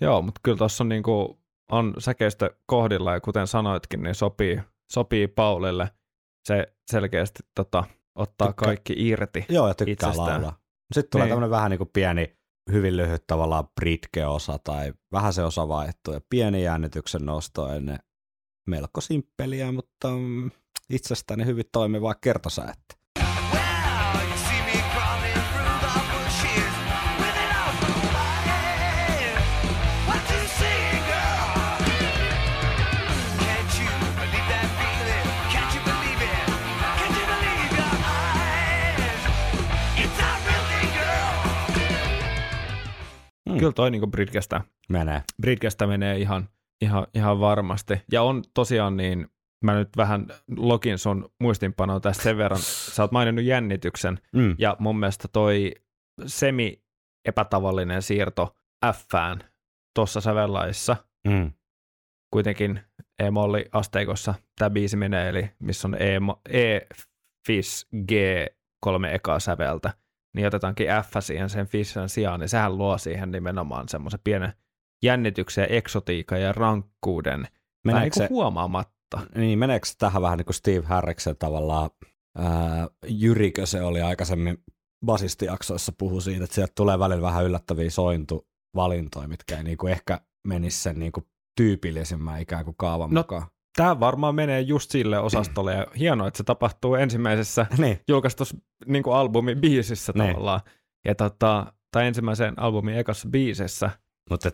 [0.00, 1.40] Joo, mutta kyllä tuossa on, niinku,
[1.72, 4.60] on säkeistö kohdilla ja kuten sanoitkin, niin sopii,
[4.92, 5.90] sopii Paulille.
[6.48, 7.84] Se selkeästi tota,
[8.14, 9.44] ottaa Tykkä- kaikki irti.
[9.48, 10.28] Joo, ja tykkää Itsestään.
[10.42, 10.58] laulaa.
[10.94, 11.30] Sitten tulee Niin.
[11.30, 12.36] tämmöinen vähän niin kuin pieni,
[12.72, 17.98] hyvin lyhyt tavallaan britke-osa tai vähän se osa vaihtuu ja pieni jännityksen nosto ennen
[18.66, 20.50] melko simppeliä, mutta mm,
[20.90, 22.94] itsestäni hyvin toimivaa kertosäettä.
[43.56, 43.58] Mm.
[43.58, 45.22] Kyllä toi niinku Britkestä, Menee.
[45.42, 46.48] Britkestä menee ihan,
[46.80, 47.94] ihan, ihan varmasti.
[48.12, 49.26] Ja on tosiaan niin,
[49.64, 50.26] mä nyt vähän
[50.56, 52.60] login sun muistinpanoa tästä sen verran.
[52.60, 54.18] Sä oot maininnut jännityksen.
[54.32, 54.54] Mm.
[54.58, 55.72] Ja mun mielestä toi
[56.26, 56.82] semi
[57.28, 58.56] epätavallinen siirto
[58.94, 59.38] F-ään
[59.94, 60.96] tuossa sävellaissa,
[61.28, 61.52] Mm.
[62.32, 62.80] kuitenkin
[63.18, 66.16] E-molli asteikossa tämä biisi menee, eli missä on E,
[66.50, 66.80] e
[67.46, 68.10] Fis, G,
[68.80, 69.92] kolme ekaa säveltä,
[70.36, 74.52] niin otetaankin F siihen sen Fissan sijaan, niin sehän luo siihen nimenomaan semmoisen pienen
[75.02, 77.50] jännityksen, eksotiikan ja rankkuuden, vähän niin
[77.84, 79.20] Meneekö kuin se, huomaamatta.
[79.34, 81.90] niin, meneekö tähän vähän niin kuin Steve Harriksen tavallaan,
[82.38, 84.58] ää, Jyrikö se oli aikaisemmin
[85.06, 90.20] basistijaksoissa puhu siitä, että sieltä tulee välillä vähän yllättäviä sointuvalintoja, mitkä ei niin kuin ehkä
[90.46, 91.26] menisi sen niin kuin
[91.56, 93.46] tyypillisimmän ikään kuin kaavan No, mukaan.
[93.76, 98.00] Tämä varmaan menee just sille osastolle, ja hienoa, että se tapahtuu ensimmäisessä Niin.
[98.08, 98.56] julkaistussa
[98.86, 100.26] niin albumin biisissä Niin.
[100.30, 100.60] tavallaan.
[101.04, 103.90] Ja tota, tai ensimmäisen albumin ekassa biisissä,
[104.30, 104.50] Mutta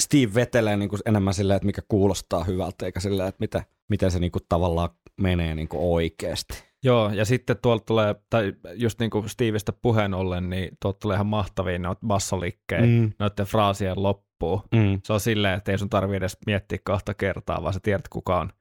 [0.00, 4.18] Steve vetelee niinku enemmän silleen, että mikä kuulostaa hyvältä, eikä silleen, että miten, miten se
[4.18, 4.88] niinku tavallaan
[5.20, 6.64] menee niinku oikeasti.
[6.84, 11.14] Joo, ja sitten tuolta tulee, tai just niin kuin Steveistä puheen ollen, niin tuolta tulee
[11.14, 13.12] ihan mahtavia noita bassolikkejä Mm.
[13.18, 14.02] noiden fraasien
[14.42, 14.68] loppuun.
[14.74, 15.00] Mm.
[15.04, 18.40] Se on silleen, että ei sun tarvi edes miettiä kahta kertaa, vaan sä tiedät, kuka
[18.40, 18.52] on,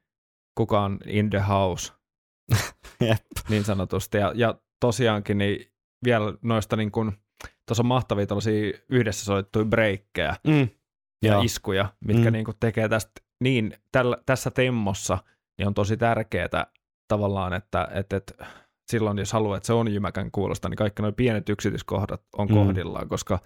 [0.58, 1.94] kuka on in the house,
[3.08, 3.22] Jep.
[3.50, 4.18] niin sanotusti.
[4.18, 5.72] Ja, ja tosiaankin niin
[6.04, 7.12] vielä noista niin kuin,
[7.68, 10.70] tuossa on mahtavia tällaisia yhdessä soittuja breikkejä Mm.
[11.24, 11.42] ja Joo.
[11.42, 12.34] iskuja, mitkä Mm.
[12.34, 13.12] niin kuin tekee tästä
[13.44, 15.18] niin tällä, tässä temmossa,
[15.58, 16.68] niin on tosi tärkeää
[17.08, 18.46] tavallaan, että, että, että
[18.92, 22.54] silloin jos haluaa, että se on jymäkän kuulosta, niin kaikki nuo pienet yksityiskohdat on Mm.
[22.56, 23.40] kohdillaan, koska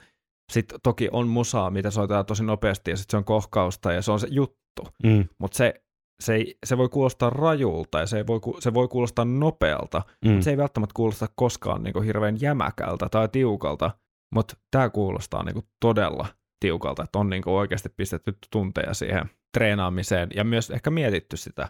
[0.52, 4.12] sitten toki on musaa, mitä soitetaan tosi nopeasti ja sitten se on kohkausta ja se
[4.12, 5.26] on se juttu, Mm.
[5.40, 5.74] mutta se,
[6.22, 10.32] se, ei, se voi kuulostaa rajulta ja se, ei voi, se voi kuulostaa nopealta, Mm.
[10.32, 13.92] mutta se ei välttämättä kuulosta koskaan niin kuin hirveän jämäkältä tai tiukalta,
[14.36, 16.28] mutta tämä kuulostaa niin kuin todella
[16.60, 21.70] tiukalta, että on niin kuin oikeasti pistetty tunteja siihen treenaamiseen ja myös ehkä mietitty sitä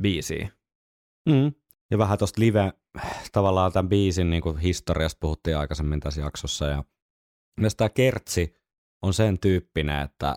[0.00, 0.48] biisiä.
[1.28, 1.52] Mm.
[1.90, 2.72] Ja vähän tuosta live,
[3.32, 6.66] tavallaan tämän biisin niin kuin historiasta puhuttiin aikaisemmin tässä jaksossa.
[6.66, 6.84] Ja
[7.60, 8.54] myös tämä kertsi
[9.02, 10.34] on sen tyyppinen, että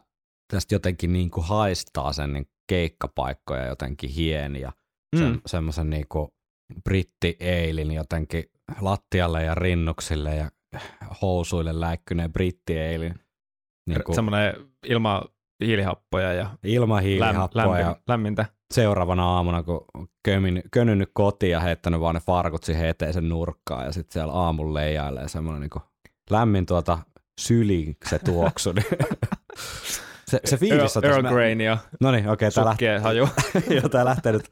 [0.53, 4.72] tästä jotenkin niin kuin haistaa sen niin keikkapaikkoja jotenkin hieniä.
[5.18, 5.41] Sen, Mm.
[5.45, 6.28] semmoisen niin kuin
[6.84, 8.43] britti-eilin jotenkin
[8.82, 10.51] lattialle ja rinnuksille ja
[11.22, 13.13] housuille läikkyneen britti-eilin.
[13.89, 14.53] Niin kuin Semmoinen
[14.86, 15.22] ilman
[15.65, 18.45] hiilihappoja ja ilman läm, hiilihappoa lämmin, ja lämmintä.
[18.74, 19.86] seuraavana aamuna, kun
[20.26, 24.74] kömin, könynnyt kotiin ja heittänyt vaan ne farkut siihen eteisen nurkkaan ja sitten siellä aamulla
[24.74, 25.84] leijailee semmoinen niin
[26.30, 26.99] lämmin tuota
[27.39, 28.71] syli se tuoksu.
[28.71, 28.86] niin
[30.32, 32.97] se, se fiilis on Earl, tässä- Earl mä- Grain ja No niin, okei, tää lähtee,
[32.97, 33.28] sukkeen haju.
[33.82, 34.49] joo, tää lähtee nyt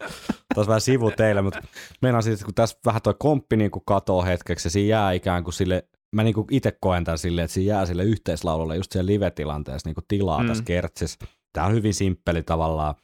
[0.56, 1.62] taas vähän sivu teille, mutta
[2.02, 5.54] meinaan siis, kun tässä vähän toi komppi niin katoo hetkeksi ja siinä jää ikään kuin
[5.54, 9.90] sille, mä niin itse koen tämän silleen, että siinä jää sille yhteislaululle just siellä live-tilanteessa
[9.90, 10.48] niin tilaa Mm.
[10.48, 11.20] tässä kertsissä.
[11.54, 12.96] Tää on hyvin simppeli tavallaan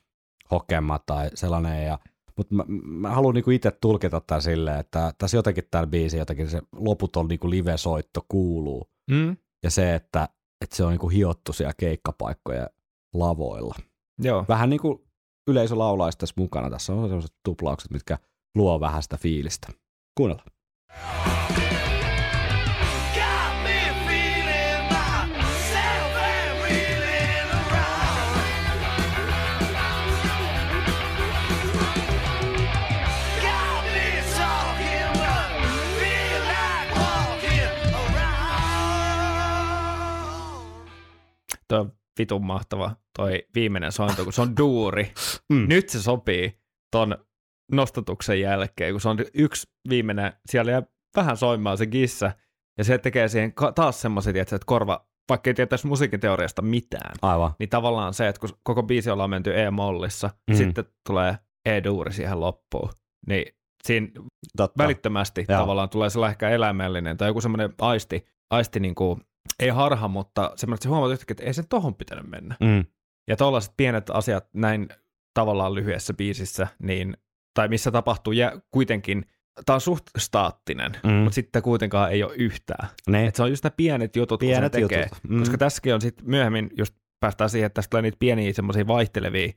[0.52, 2.00] hokema tai sellainen, ja,
[2.38, 6.50] mutta mä, mä haluan niin itse tulkita tämän silleen, että tässä jotenkin täällä biisi jotenkin
[6.50, 8.90] se loputon niin live-soitto kuuluu.
[9.12, 9.38] Mm.
[9.64, 10.30] Ja se, että,
[10.62, 12.68] että se on niin hiottu siellä keikkapaikkojen
[13.14, 13.76] lavoilla
[14.20, 14.46] Joo.
[14.48, 15.00] vähän niin kuin
[15.48, 16.70] yleisö laulaisi tässä mukana.
[16.70, 18.18] Tässä on sellaiset tuplaukset, mitkä
[18.56, 19.68] luo vähän sitä fiilistä.
[20.18, 20.52] Kuunnellaan.
[41.72, 45.14] Toi on vitun mahtava toi viimeinen sointo, kun se on duuri.
[45.54, 45.66] Mm.
[45.70, 46.60] Nyt se sopii
[46.92, 47.18] ton
[47.72, 50.84] nostatuksen jälkeen, kun se on yksi viimeinen, siellä jää
[51.16, 52.32] vähän soimaan se gissa,
[52.78, 57.52] ja se tekee siihen taas semmoiset, että korva, vaikka ei tietäisi musiikin teoriasta mitään, Aivan.
[57.60, 60.56] niin tavallaan se, että kun koko biisi ollaan menty E-mollissa, Mm.
[60.56, 62.90] sitten tulee E-duuri siihen loppuun,
[63.28, 63.46] niin
[63.84, 64.08] siinä
[64.58, 64.84] Totta.
[64.84, 65.60] välittömästi Joo.
[65.60, 69.22] tavallaan tulee sellainen ehkä eläimellinen tai joku semmoinen aisti, aisti niin kuin,
[69.62, 72.56] ei harha, mutta semmoinen, että sä huomaat yhtäkkiä, että ei sen tohon pitänyt mennä.
[72.60, 72.86] Mm.
[73.28, 74.90] Ja tollaiset pienet asiat näin
[75.34, 77.18] tavallaan lyhyessä biisissä, niin,
[77.54, 79.26] tai missä tapahtuu ja kuitenkin,
[79.66, 81.12] tämä on suht staattinen, Mm.
[81.12, 82.88] mutta sitten kuitenkaan ei ole yhtään.
[83.10, 85.04] Ne Et se on just ne pienet jutut, pienet kun se tekee.
[85.04, 85.18] jutut.
[85.30, 85.40] Mm.
[85.40, 89.52] Koska tässäkin on sitten myöhemmin just päästään siihen, että tästä tulee niitä pieniä semmoisia vaihtelevia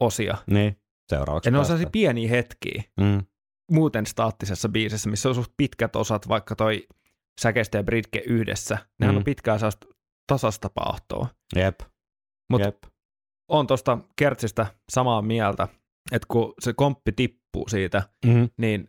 [0.00, 0.36] osia.
[0.50, 0.76] Niin.
[1.08, 3.22] Seuraavaksi Ja ne on sellaisia pieniä hetkiä, Mm.
[3.70, 6.86] muuten staattisessa biisissä, missä on suht pitkät osat, vaikka toi
[7.40, 8.78] säkeistä ja britke yhdessä.
[9.00, 9.16] Nehän Mm.
[9.16, 9.86] on pitkää sellaista
[10.26, 11.28] tasasta paahtoa.
[11.56, 11.80] Jep.
[12.50, 12.76] Mut Jep.
[13.48, 15.68] on tuosta kertsistä samaa mieltä,
[16.12, 18.48] että kun se komppi tippuu siitä, Mm.
[18.58, 18.88] niin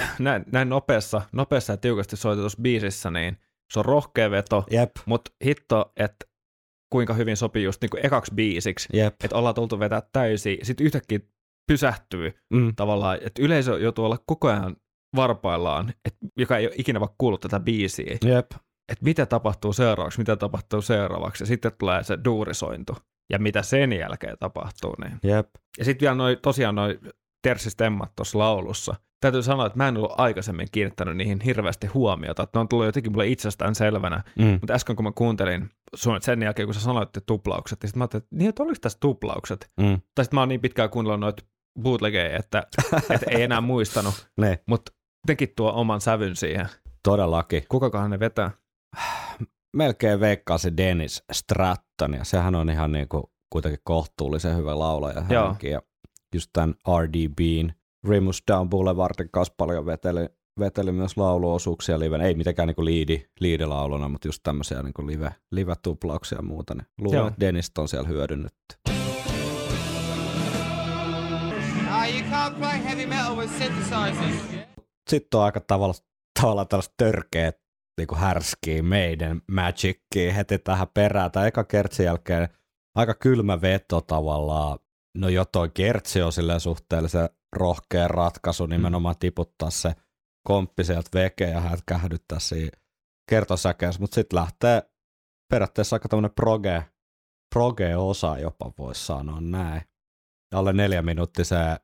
[0.18, 3.36] näin, näin nopeassa, nopeassa ja tiukasti soitetussa biisissä, niin
[3.72, 4.90] se on rohkea veto, Jep.
[5.06, 6.26] mutta hitto, että
[6.92, 9.14] kuinka hyvin sopii just niinku ekaksi biisiksi, Jep.
[9.24, 11.18] että ollaan tultu vetää täysin, sitten yhtäkkiä
[11.68, 12.74] pysähtyy Mm.
[12.76, 14.76] tavallaan, että yleisö joutuu olla koko ajan
[15.16, 18.46] varpaillaan, et, joka ei ole ikinä vaikka kuullut tätä biisiä, Jep.
[18.88, 22.96] että mitä tapahtuu seuraavaksi, mitä tapahtuu seuraavaksi, ja sitten tulee se duurisointu,
[23.32, 24.94] ja mitä sen jälkeen tapahtuu.
[25.04, 25.18] Niin.
[25.22, 25.48] Jep.
[25.78, 26.98] Ja sitten vielä noi, tosiaan noin
[27.42, 28.94] tersistemmat tuossa laulussa.
[29.20, 32.86] Täytyy sanoa, että mä en ollut aikaisemmin kiinnittänyt niihin hirveästi huomiota, että ne on tullut
[32.86, 34.44] jotenkin mulle itsestään selvänä, Mm.
[34.60, 37.98] mutta äsken kun mä kuuntelin sun sen jälkeen, kun sä sanoit että tuplaukset, niin sitten
[37.98, 39.70] mä ajattelin, että niin, että oliko tässä tuplaukset?
[39.80, 40.00] Mm.
[40.14, 41.42] Tai sitten mä oon niin pitkään kuunnellut noita
[41.82, 42.66] bootlegeja, että,
[43.14, 44.28] että ei enää muistanut,
[44.66, 44.92] mutta
[45.26, 46.66] jotenkin tuo oman sävyn siihen.
[47.02, 47.62] Todellakin.
[47.68, 48.50] Kukakohan ne vetää?
[49.76, 55.70] Melkein veikkaa se Dennis Stratton, ja sehän on ihan niinku kuitenkin kohtuullisen hyvä laulaja hänkin.
[55.70, 55.82] Ja
[56.34, 57.72] just tämän RDBin
[58.08, 60.28] Rimus Down Boulevardin kanssa paljon veteli
[60.60, 66.38] veteli myös lauluosuuksia liven, ei mitenkään niinku liidi, liidilauluna, mutta just tämmöisiä niinku live, live-tuplauksia
[66.38, 67.28] ja muuta, niin luulen, Joo.
[67.28, 68.76] että Denistä on siellä hyödynnetty.
[68.88, 68.94] Uh,
[72.14, 74.75] you can't play heavy metal with synthesizers.
[75.10, 75.94] Sitten on aika tavalla,
[76.40, 77.52] tavallaan tällaista törkeä
[77.98, 81.30] niinku härskiä meidän magickiä heti tähän perään.
[81.30, 82.48] Tai eka kertsin jälkeen
[82.94, 84.78] aika kylmä veto tavallaan.
[85.18, 89.94] No jo toi kertsi on silleen suhteellisen rohkea ratkaisu nimenomaan tiputtaa se
[90.48, 92.78] komppi sieltä vekeä ja hätkähdyttää siinä
[93.30, 94.82] kertosäkeessä, mutta sitten lähtee
[95.50, 96.84] periaatteessa aika tämmöinen proge,
[97.54, 99.82] proge-osa jopa voisi sanoa näin.
[100.54, 101.76] Alle neljä minuuttiseen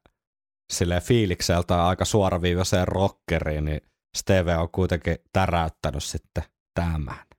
[0.72, 3.80] sille fiilikseltä aika suoraviivaiseen rockeriin, niin
[4.16, 6.44] Steve on kuitenkin täräyttänyt sitten
[6.74, 7.31] tämän.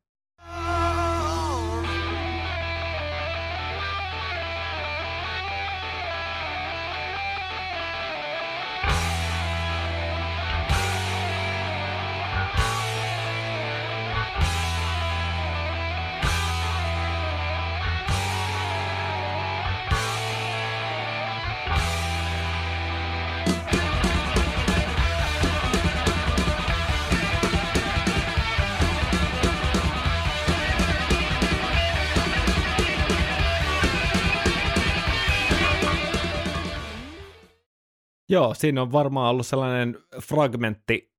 [38.34, 41.14] Joo, siinä on varmaan ollut sellainen fragmentti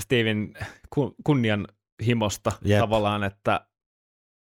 [0.00, 0.54] Steven
[0.94, 2.80] ku- kunnianhimosta Jep.
[2.80, 3.66] tavallaan, että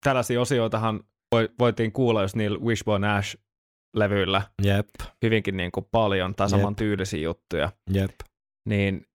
[0.03, 4.89] tällaisia osioitahan voi, voitiin kuulla, jos niillä Wishbone Ash-levyillä Jep,
[5.21, 8.11] hyvinkin niin kuin paljon tai saman tyylisiä juttuja, jep.
[8.69, 9.05] niin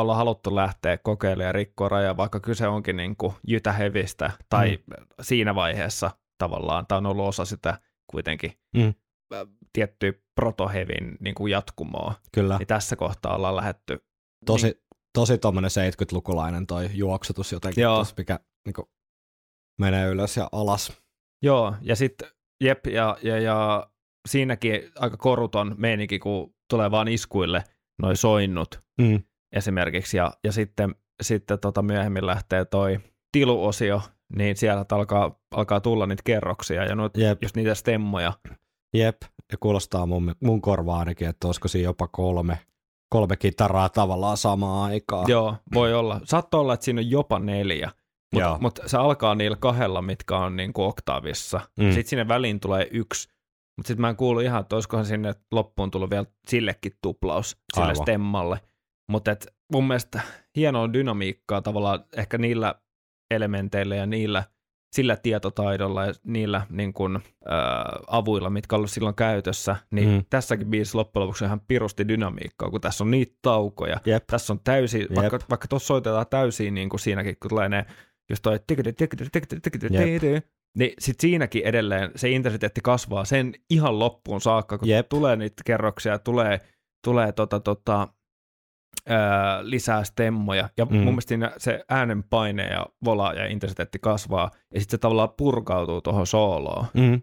[0.00, 5.06] ollaan haluttu lähteä kokeilemaan ja rikkoa rajaa, vaikka kyse onkin niin kuin jytähevistä tai mm.
[5.20, 7.78] siinä vaiheessa tavallaan, tämä on ollut osa sitä
[8.10, 8.94] kuitenkin Mm.
[9.32, 12.58] Äh, tiettyä protohevin niin kuin jatkumoa, Kyllä.
[12.58, 14.04] niin tässä kohtaa ollaan lähetty
[14.46, 14.82] Tosi,
[15.14, 17.96] tosi tommonen 70-lukulainen toi juoksutus jotenkin, Joo.
[17.98, 18.90] tossa, mikä niinku,
[19.80, 21.02] menee ylös ja alas.
[21.42, 22.28] Joo, ja sitten
[22.64, 23.90] jep, ja, ja, ja
[24.28, 27.64] siinäkin aika koruton meininki, kun tulee vaan iskuille
[28.02, 29.22] noi soinnut Mm.
[29.56, 33.00] esimerkiksi, ja, ja sitten, sitten tota myöhemmin lähtee toi
[33.32, 34.02] tiluosio,
[34.36, 37.12] niin siellä alkaa, alkaa tulla niitä kerroksia ja noit,
[37.42, 38.32] just niitä stemmoja.
[38.94, 39.16] Jep,
[39.52, 42.58] ja kuulostaa mun, mun korvaan ainakin, että olisiko siinä jopa kolme,
[43.08, 45.24] kolme kitaraa tavallaan samaan aikaan.
[45.28, 46.20] Joo, voi olla.
[46.24, 47.90] Saattoi olla, että siinä on jopa neljä,
[48.32, 51.60] mutta mut se alkaa niillä kahdella, mitkä on niin kuin oktaavissa.
[51.78, 51.84] Mm.
[51.84, 53.28] Sitten sinne väliin tulee yksi,
[53.76, 57.86] mutta sitten mä en kuulu ihan, että olisikohan sinne loppuun tullut vielä sillekin tuplaus, sille
[57.86, 57.96] Aivan.
[57.96, 58.60] stemmalle.
[59.10, 59.36] Mutta
[59.72, 60.20] mun mielestä
[60.56, 62.74] hienoa dynamiikkaa tavallaan ehkä niillä
[63.30, 64.44] elementeillä ja niillä
[64.98, 67.54] sillä tietotaidolla ja niillä niin kun, äh,
[68.06, 70.24] avuilla, mitkä on ollut silloin käytössä, niin Mm.
[70.30, 74.00] tässäkin biisissä loppujen lopuksi ihan pirusti dynamiikkaa, kun tässä on niitä taukoja.
[74.06, 74.24] Jep.
[74.26, 75.14] Tässä on täysin, Jep.
[75.14, 77.86] vaikka, vaikka tuossa soitetaan täysin niin kuin siinäkin, kun tulee ne,
[78.30, 78.58] just toi
[80.78, 85.08] niin sit siinäkin edelleen se intensiteetti kasvaa sen ihan loppuun saakka, kun Jep.
[85.08, 86.60] tulee niitä kerroksia, tulee,
[87.04, 88.08] tulee tota, tota,
[89.06, 90.94] ää, lisää stemmoja, ja Mm.
[90.96, 95.32] mun mielestä siinä se äänen paine ja vola ja intensiteetti kasvaa, ja sitten se tavallaan
[95.36, 97.22] purkautuu tuohon sooloon, Mm.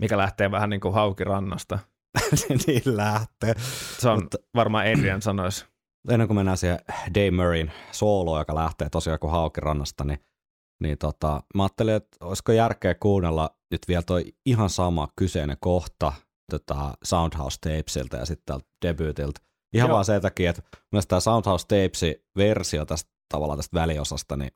[0.00, 1.78] mikä lähtee vähän niin kuin haukirannasta.
[2.66, 3.54] niin lähtee.
[3.98, 5.66] Se on Mutta- varmaan Adrian sanoisi.
[6.10, 6.78] ennen kuin mennään siihen
[7.14, 10.18] Dave Murrayn sooloon, joka lähtee tosiaan kuin haukirannasta, niin,
[10.82, 16.12] niin tota, mä ajattelin, että olisiko järkeä kuunnella nyt vielä toi ihan sama kyseinen kohta
[16.50, 19.40] tota Soundhouse Tapesilta ja sitten täältä debyytiltä.
[19.72, 19.94] Ihan Joo.
[19.94, 20.62] vaan sen takia, että
[20.92, 24.50] myös tämä Soundhouse Tapesin versio tästä tavallaan tästä väliosasta, niin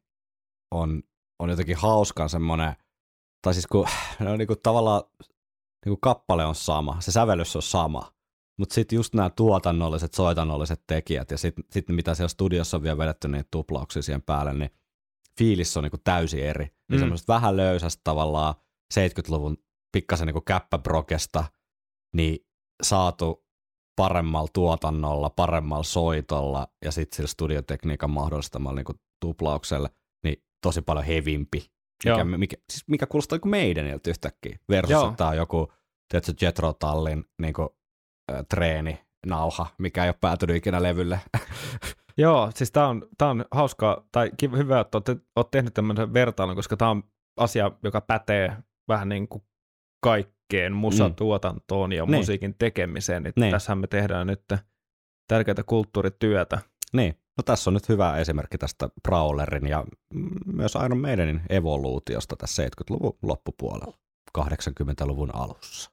[0.74, 1.02] on,
[1.38, 2.76] on jotenkin hauskan semmoinen,
[3.42, 3.86] tai siis kun
[4.20, 5.02] ne on niinku tavallaan
[5.84, 8.12] niinku kappale on sama, se sävellys on sama,
[8.58, 12.98] mutta sitten just nämä tuotannolliset, soitannolliset tekijät ja sitten sit mitä siellä studiossa on vielä
[12.98, 14.70] vedetty niitä tuplauksia siihen päälle, niin
[15.38, 16.64] fiilis on niinku täysin eri.
[16.64, 16.96] Mm.
[16.96, 16.98] Mm.
[16.98, 18.54] Semmoisesta vähän löysästä tavallaan
[18.94, 19.56] 70-luvun
[19.92, 21.44] pikkasen niinku käppäbrokesta,
[22.14, 22.46] niin
[22.82, 23.45] saatu
[23.96, 29.88] paremmalla tuotannolla, paremmalla soitolla ja sitten sillä studiotekniikan mahdollistamalla niinku tuplauksella,
[30.24, 31.58] niin tosi paljon hevimpi.
[32.04, 32.24] Mikä, Joo.
[32.24, 34.58] mikä, siis mikä kuulostaa niinku meidäniltä yhtäkkiä.
[34.68, 35.04] Versus, Joo.
[35.04, 35.72] että tää on joku,
[36.08, 37.76] tiedätkö, Jetro Tallin niinku,
[38.32, 41.20] ö, treeni, nauha, mikä ei ole päätynyt ikinä levylle.
[42.18, 46.56] Joo, siis tämä on, tää on hauskaa, tai hyvä, että olette, olette tehnyt tämmöisen vertailun,
[46.56, 47.02] koska tämä on
[47.36, 48.56] asia, joka pätee
[48.88, 49.42] vähän niin kuin
[50.46, 52.14] kaikkeen musatuotantoon ja Niin.
[52.20, 53.22] musiikin tekemiseen.
[53.22, 53.50] Niin Niin.
[53.50, 54.42] Tässähän me tehdään nyt
[55.28, 56.58] tärkeää kulttuurityötä.
[56.92, 59.84] niin, no tässä on nyt hyvä esimerkki tästä Prowlerin ja
[60.46, 63.98] myös Iron Maidenin evoluutiosta tässä 70-luvun loppupuolella,
[64.38, 65.90] 80-luvun alussa.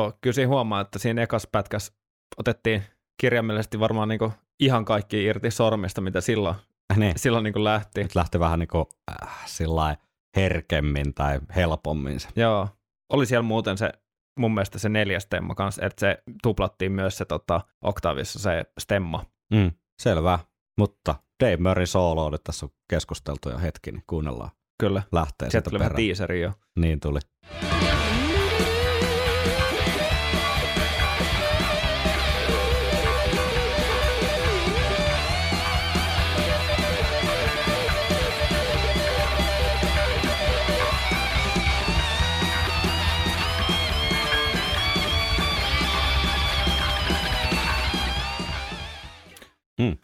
[0.00, 1.92] Joo, kyllä siinä huomaa, että siinä ekas pätkäs
[2.38, 2.82] otettiin
[3.20, 6.56] kirjaimellisesti varmaan niinku ihan kaikki irti sormista, mitä silloin,
[6.96, 7.18] Niin.
[7.18, 8.02] silloin niinku lähti.
[8.02, 8.86] Nyt lähti vähän niin kuin,
[9.22, 9.96] äh, sillä
[10.36, 12.28] herkemmin tai helpommin se.
[12.36, 12.68] Joo,
[13.12, 13.92] oli siellä muuten se
[14.38, 19.24] mun mielestä se neljäs stemma kanssa, että se tuplattiin myös se tota, Octavissa se stemma.
[19.54, 19.70] Mm,
[20.02, 20.38] selvä.
[20.78, 24.50] Mutta Dave Murray solo nyt tässä on keskusteltu jo hetki, niin kuunnellaan.
[24.80, 26.06] Kyllä, Lähtee sieltä tuli vähän perään.
[26.06, 26.52] teaseri jo.
[26.78, 27.18] Niin tuli.
[27.62, 28.09] Mm,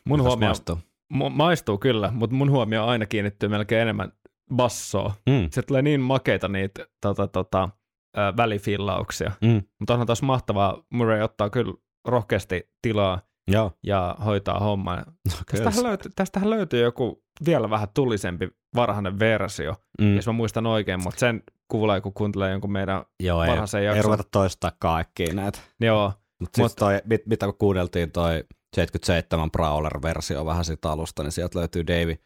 [0.06, 0.78] Mun mitäs huomio- maistuu?
[1.14, 4.12] Mu- maistuu kyllä, mutta mun huomio aina kiinnittyy melkein enemmän
[4.54, 5.10] bassoon.
[5.28, 7.68] Mm, Se tulee niin makeita niitä tota, tota,
[8.16, 9.32] ää, välifillauksia.
[9.42, 11.74] mm, Mutta onhan taas mahtavaa, Murray ottaa kyllä
[12.08, 13.72] rohkeasti tilaa joo.
[13.86, 14.96] ja hoitaa hommaa.
[14.96, 15.04] No,
[15.50, 21.02] Tästähän löytyy, tästähän löytyy joku vielä vähän tulisempi varhainen versio, Mm, jos mä muistan oikein,
[21.02, 24.04] mutta sen kuulee, kun kuuntelee jonkun meidän, joo, ei, varhaisen ei jakson.
[24.04, 25.58] ruveta toistaa kaikkia näitä.
[25.80, 28.44] joo, Mutta Mut- toi, mit, mitä kun kuunneltiin toi
[28.74, 32.16] 77 Brawler-versio vähän siitä alusta, niin sieltä löytyy Davey,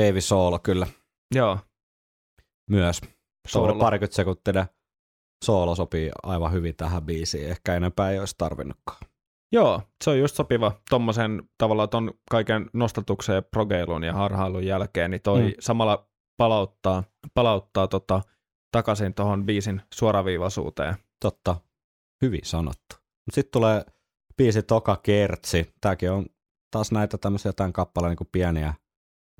[0.00, 0.86] Davey Solo kyllä
[1.34, 1.58] joo,
[2.70, 3.00] myös.
[3.48, 3.74] Soolo.
[3.74, 4.64] Parikymmentä sekuntinen
[5.44, 7.48] soolo sopii aivan hyvin tähän biisiin.
[7.48, 9.00] Ehkä enempää ei olisi tarvinnutkaan.
[9.52, 15.10] Joo, se on just sopiva tommosen tavallaan ton kaiken nostatuksen ja progeilun ja harhailun jälkeen,
[15.10, 15.46] niin toi Mm.
[15.46, 15.52] mm.
[15.60, 18.22] samalla palauttaa, palauttaa tota,
[18.72, 20.94] takaisin tuohon biisin suoraviivaisuuteen.
[21.20, 21.56] Totta,
[22.22, 22.96] hyvin sanottu.
[23.32, 23.84] Sitten tulee
[24.36, 25.74] biisi Toka Kertsi.
[25.80, 26.26] Tämäkin on
[26.70, 28.74] taas näitä tämmöisiä jotain kappaleen niin pieniä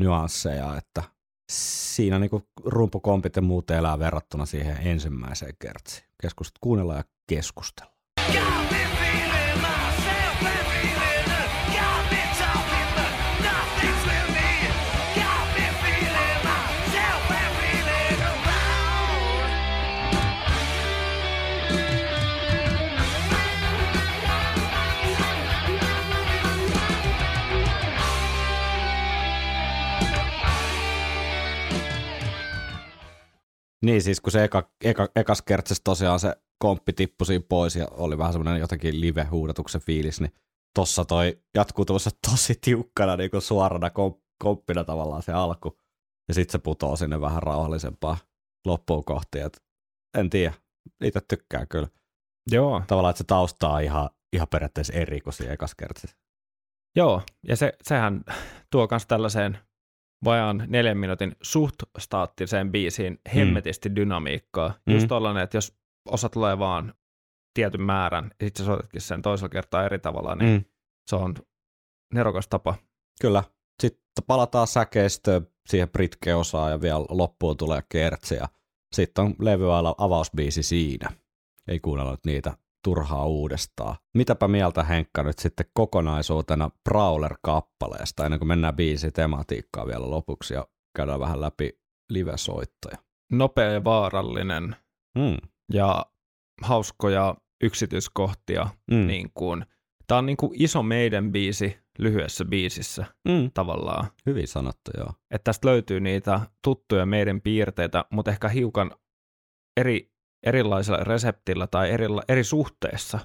[0.00, 1.02] nyansseja, että
[1.50, 2.30] siinä niin
[2.64, 6.08] rumpukompit ja muut elää verrattuna siihen ensimmäiseen kertsiin.
[6.22, 7.94] Keskust, kuunnellaan ja keskustellaan.
[8.32, 8.74] Got
[33.84, 37.88] Niin siis kun se eka, eka, ekas kertsis tosiaan se komppi tippui siinä pois ja
[37.90, 40.32] oli vähän semmoinen jotenkin live-huudatuksen fiilis, niin
[40.74, 45.78] tossa toi jatkuu tuossa tosi tiukkana niin kuin suorana kom, komppina tavallaan se alku.
[46.28, 48.16] Ja sitten se putoo sinne vähän rauhallisempaa
[48.66, 49.40] loppuun kohti.
[49.40, 49.62] Et
[50.18, 50.54] en tiedä,
[51.04, 51.88] itse tykkää kyllä.
[52.50, 56.16] Joo, Tavallaan, että se tausta on ihan, ihan periaatteessa eri kuin siinä ekas kertsissä.
[56.96, 58.24] joo, ja se, sehän
[58.70, 59.58] tuo myös tällaiseen
[60.24, 64.74] vajaan neljän minuutin suht staattiseen biisiin hemmetisti dynamiikkaa.
[64.86, 64.92] Mm.
[64.94, 65.76] Just tollanen, että jos
[66.08, 66.94] osa tulee vaan
[67.54, 70.64] tietyn määrän, ja sitten sä soitatkin sen toisella kertaa eri tavalla, niin Mm.
[71.10, 71.34] se on
[72.14, 72.74] nerokas tapa.
[73.20, 73.44] Kyllä.
[73.82, 78.48] Sitten palataan säkeistöön siihen Britke-osaan ja vielä loppuun tulee kertsi ja
[78.94, 81.10] sitten on levyala avausbiisi siinä.
[81.68, 83.96] Ei kuunnella niitä turhaa uudestaan.
[84.14, 90.66] Mitäpä mieltä Henkka nyt sitten kokonaisuutena Brawler-kappaleesta ennen kuin mennään biisi tematiikkaa vielä lopuksi ja
[90.96, 91.78] käydään vähän läpi
[92.10, 92.96] live-soittoja.
[93.32, 94.76] Nopea ja vaarallinen
[95.18, 95.36] Mm.
[95.72, 96.06] ja
[96.62, 98.66] hauskoja yksityiskohtia.
[98.90, 99.06] Mm.
[99.06, 99.66] Niin kuin,
[100.06, 103.50] tämä on niin kuin iso meidän biisi lyhyessä biisissä Mm.
[103.54, 104.06] tavallaan.
[104.26, 105.10] Hyvin sanottu, joo.
[105.30, 108.90] Että tästä löytyy niitä tuttuja meidän piirteitä, mutta ehkä hiukan
[109.76, 110.13] eri,
[110.46, 113.18] erilaisella reseptillä tai eri, eri suhteessa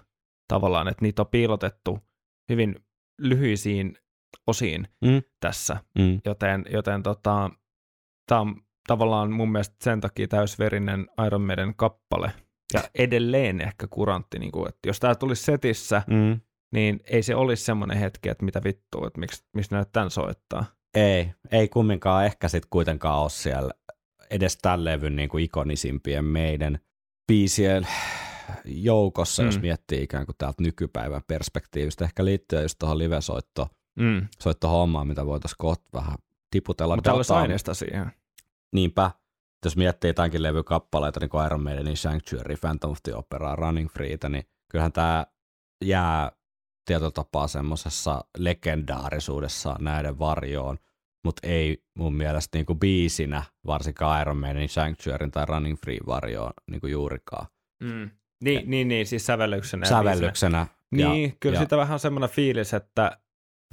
[0.47, 1.99] tavallaan, että niitä on piilotettu
[2.49, 2.75] hyvin
[3.19, 3.97] lyhyisiin
[4.47, 5.21] osiin Mm.
[5.39, 5.77] tässä.
[5.99, 6.21] Mm.
[6.25, 7.49] Joten, joten tota,
[8.27, 12.31] tämä on tavallaan mun mielestä sen takia täysverinen Iron Maiden kappale.
[12.73, 16.39] Ja edelleen ehkä kurantti, niin kuin, että jos tämä tulisi setissä, Mm.
[16.73, 20.65] niin ei se olisi semmoinen hetki, että mitä vittua, että miksi, miksi näet tämän soittaa.
[20.95, 23.71] Ei, ei kumminkaan ehkä sit kuitenkaan ole siellä
[24.31, 26.79] edes tämän levyn niin kuin ikonisimpien meidän
[27.29, 27.87] biisien
[28.65, 29.45] joukossa, mm.
[29.45, 32.05] jos miettii ikään kuin täältä nykypäivän perspektiivistä.
[32.05, 33.67] Ehkä liittyen just tuohon live-soitto
[33.99, 34.27] Mm.
[34.39, 36.17] soittohommaan, mitä voitaisiin kohta vähän
[36.51, 36.95] tiputella.
[36.95, 37.41] Mutta täällä olisi dataan.
[37.41, 38.11] aineesta siihen.
[38.73, 39.11] Niinpä,
[39.65, 44.29] jos miettii tämänkin levykappaleita, niin kuin Iron Maidenin Sanctuary, Phantom of the Opera, Running Freetä,
[44.29, 45.25] niin kyllähän tämä
[45.85, 46.31] jää
[46.85, 50.77] tietyllä tapaa semmoisessa legendaarisuudessaan näiden varjoon,
[51.23, 56.87] mutta ei mun mielestä niinku biisinä, varsinkaan Iron Maidenin Sanctuaryn tai Running Free varjoon niinku
[56.87, 57.47] juurikaan.
[57.83, 58.09] Mm.
[58.43, 59.85] Niin, niin, niin, siis sävellyksenä.
[59.85, 60.65] ja Sävellyksenä.
[60.91, 61.13] biisinä.
[61.13, 63.19] Niin, kyllä ja, sitä vähän semmoinen fiilis, että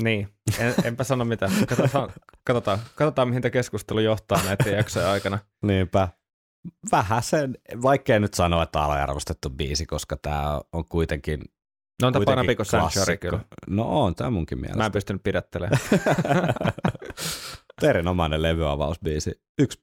[0.03, 0.29] niin,
[0.59, 1.53] en, enpä sano mitään.
[1.69, 2.11] Katsotaan,
[2.45, 5.39] katsotaan, katsotaan, mihin tämä keskustelu johtaa näiden jaksojen aikana.
[5.63, 6.09] Niinpä.
[6.93, 11.41] vähän sen, vaikkei nyt sanoa, että aliarvostettu biisi, koska tämä on kuitenkin
[12.03, 13.41] No on parempi kuin Sanctuary kyllä.
[13.67, 14.79] No on, tämä munkin mielestä.
[14.79, 15.81] Mä en pystynyt pidättelemään.
[17.83, 19.41] Erinomainen levyavausbiisi.
[19.59, 19.83] Yksi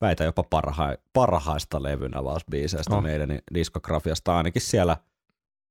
[0.00, 3.02] väitä jopa parha, parhaista levyn avausbiiseistä Oh.
[3.02, 4.96] meidän diskografiasta, ainakin siellä,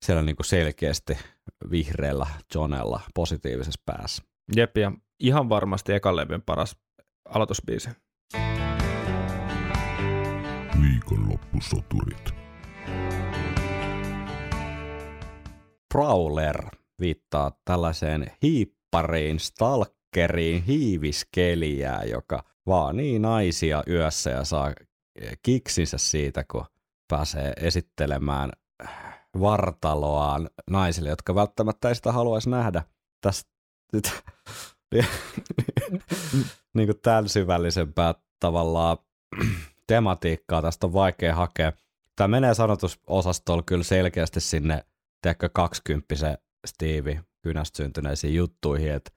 [0.06, 1.18] siellä niinku selkeästi
[1.72, 4.24] vihreällä Johnella positiivisessa päässä.
[4.56, 6.76] Jep, ja ihan varmasti ekan levyn paras
[7.30, 7.90] aloitusbiisi.
[10.82, 12.37] Viikonloppusoturit.
[15.94, 16.66] Prowler
[17.00, 24.74] viittaa tällaiseen hiippariin, stalkeriin, hiiviskelijää, joka vaanii naisia yössä ja saa
[25.44, 26.66] kiksinsä siitä, kun
[27.08, 28.52] pääsee esittelemään
[29.40, 32.84] vartaloaan naisille, jotka välttämättä ei sitä haluaisi nähdä.
[33.22, 33.52] Tästä
[36.76, 38.98] niin kuin tämän syvällisempää tavallaan
[39.88, 41.74] tematiikkaa tästä on vaikea hakea.
[42.16, 44.86] Tämä menee sanotusosastolla kyllä selkeästi sinne,
[45.22, 46.16] tiedätkö, 20
[46.68, 49.12] Steve kynästä syntyneisiin juttuihin, että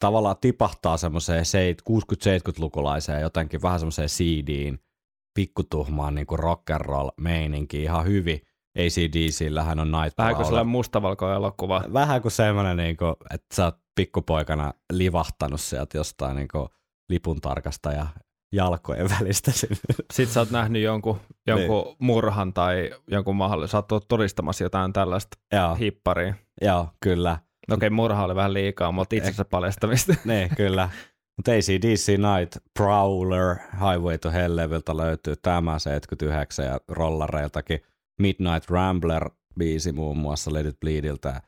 [0.00, 1.44] tavallaan tipahtaa semmoiseen
[1.90, 4.78] 60-70-lukulaiseen jotenkin vähän semmoiseen CDin
[5.34, 8.40] pikkutuhmaan niin kuin rock and roll meininki ihan hyvin.
[8.78, 11.84] ACDCillähän on Night Vähän kuin sellainen mustavalkoinen elokuva.
[11.92, 16.68] Vähän kuin semmoinen, niin kuin, että sä oot pikkupoikana livahtanut sieltä jostain niin kuin
[17.08, 18.06] lipun tarkastaja
[18.52, 19.50] jalkojen välistä.
[19.52, 21.96] Sitten sä oot nähnyt jonkun, jonkun Niin.
[21.98, 26.34] murhan tai jonkun mahdollisen, sä oot todistamassa jotain tällaista Joo, hipparia.
[26.60, 27.38] joo, kyllä.
[27.68, 30.14] No Okei, murha oli vähän liikaa, mutta itsensä paljastamista.
[30.24, 30.88] niin, kyllä.
[31.38, 37.80] Mutta ACDC Night Prowler Highway to Hell-levyltä löytyy tämä 79 ja rollareiltakin
[38.20, 41.42] Midnight Rambler biisi muun muassa Let It Bleediltä.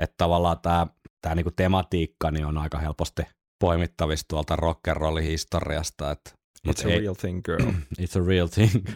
[0.00, 0.86] Että tavallaan tämä
[1.22, 3.22] tää niinku tematiikka niin on aika helposti
[3.60, 6.10] poimittavissa tuolta rock'n'rollin historiasta.
[6.10, 6.30] Että
[6.68, 7.72] It's a real thing, girl.
[8.00, 8.86] It's a real thing.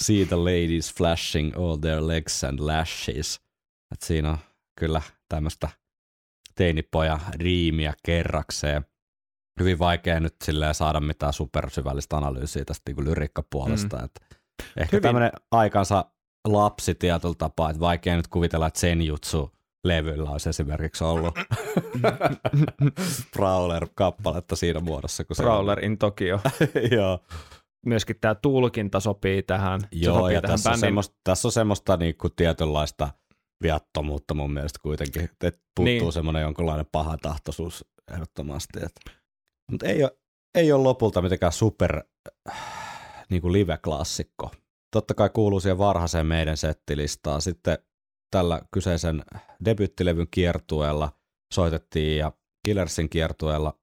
[0.00, 3.40] See the ladies flashing all their legs and lashes.
[3.92, 4.38] Et siinä on
[4.78, 5.68] kyllä tämmöistä
[6.54, 8.86] teinipoja riimiä kerrakseen.
[9.60, 13.96] Hyvin vaikea nyt silleen saada mitään supersyvällistä analyysiä tästä niin lyriikkapuolesta.
[13.96, 14.04] Mm.
[14.04, 14.20] Et
[14.76, 15.02] ehkä Hyvin.
[15.02, 16.04] tämmöinen aikansa
[16.44, 19.52] lapsi tietyllä tapaa, että vaikea nyt kuvitella, että sen jutsu
[19.84, 21.34] levyllä olisi esimerkiksi ollut
[23.36, 25.24] Prowler-kappaletta siinä muodossa.
[25.24, 25.42] Kun se.
[25.42, 26.40] Prowler in Tokyo.
[26.96, 27.18] Joo.
[27.86, 29.80] Myöskin tämä tulkinta sopii tähän.
[29.80, 33.08] Se Joo, sopii ja tähän tässä on, semmoista, tässä on semmoista niinku tietynlaista
[33.62, 36.12] viattomuutta mun mielestä kuitenkin, että puuttuu Niin.
[36.12, 38.78] semmoinen jonkunlainen paha tahtoisuus ehdottomasti.
[39.70, 40.18] Mutta ei ole,
[40.54, 42.02] ei ole lopulta mitenkään super
[42.48, 42.56] äh,
[43.30, 44.50] niinku live-klassikko.
[44.92, 47.42] Totta kai kuuluu siihen varhaiseen meidän settilistaan.
[47.42, 47.78] Sitten
[48.30, 49.24] tällä kyseisen
[49.64, 51.12] debyttilevyn kiertueella
[51.54, 52.32] soitettiin ja
[52.66, 53.78] Killersin kiertueella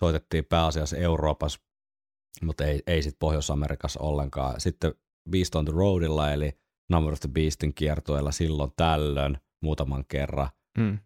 [0.00, 1.60] soitettiin pääasiassa Euroopassa,
[2.42, 4.60] mutta ei, ei sitten Pohjois-Amerikassa ollenkaan.
[4.60, 4.94] Sitten
[5.30, 6.58] Beast on the Roadilla, eli
[6.90, 10.48] Number of the Beastin kiertueella silloin tällöin muutaman kerran.
[10.78, 10.98] Mm.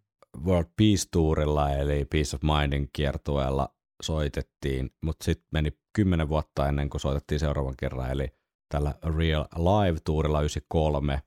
[0.44, 6.90] World Peace Tourilla, eli Peace of Mindin kiertueella soitettiin, mutta sitten meni kymmenen vuotta ennen
[6.90, 8.28] kuin soitettiin seuraavan kerran, eli
[8.68, 11.22] tällä Real Live Tourilla 93.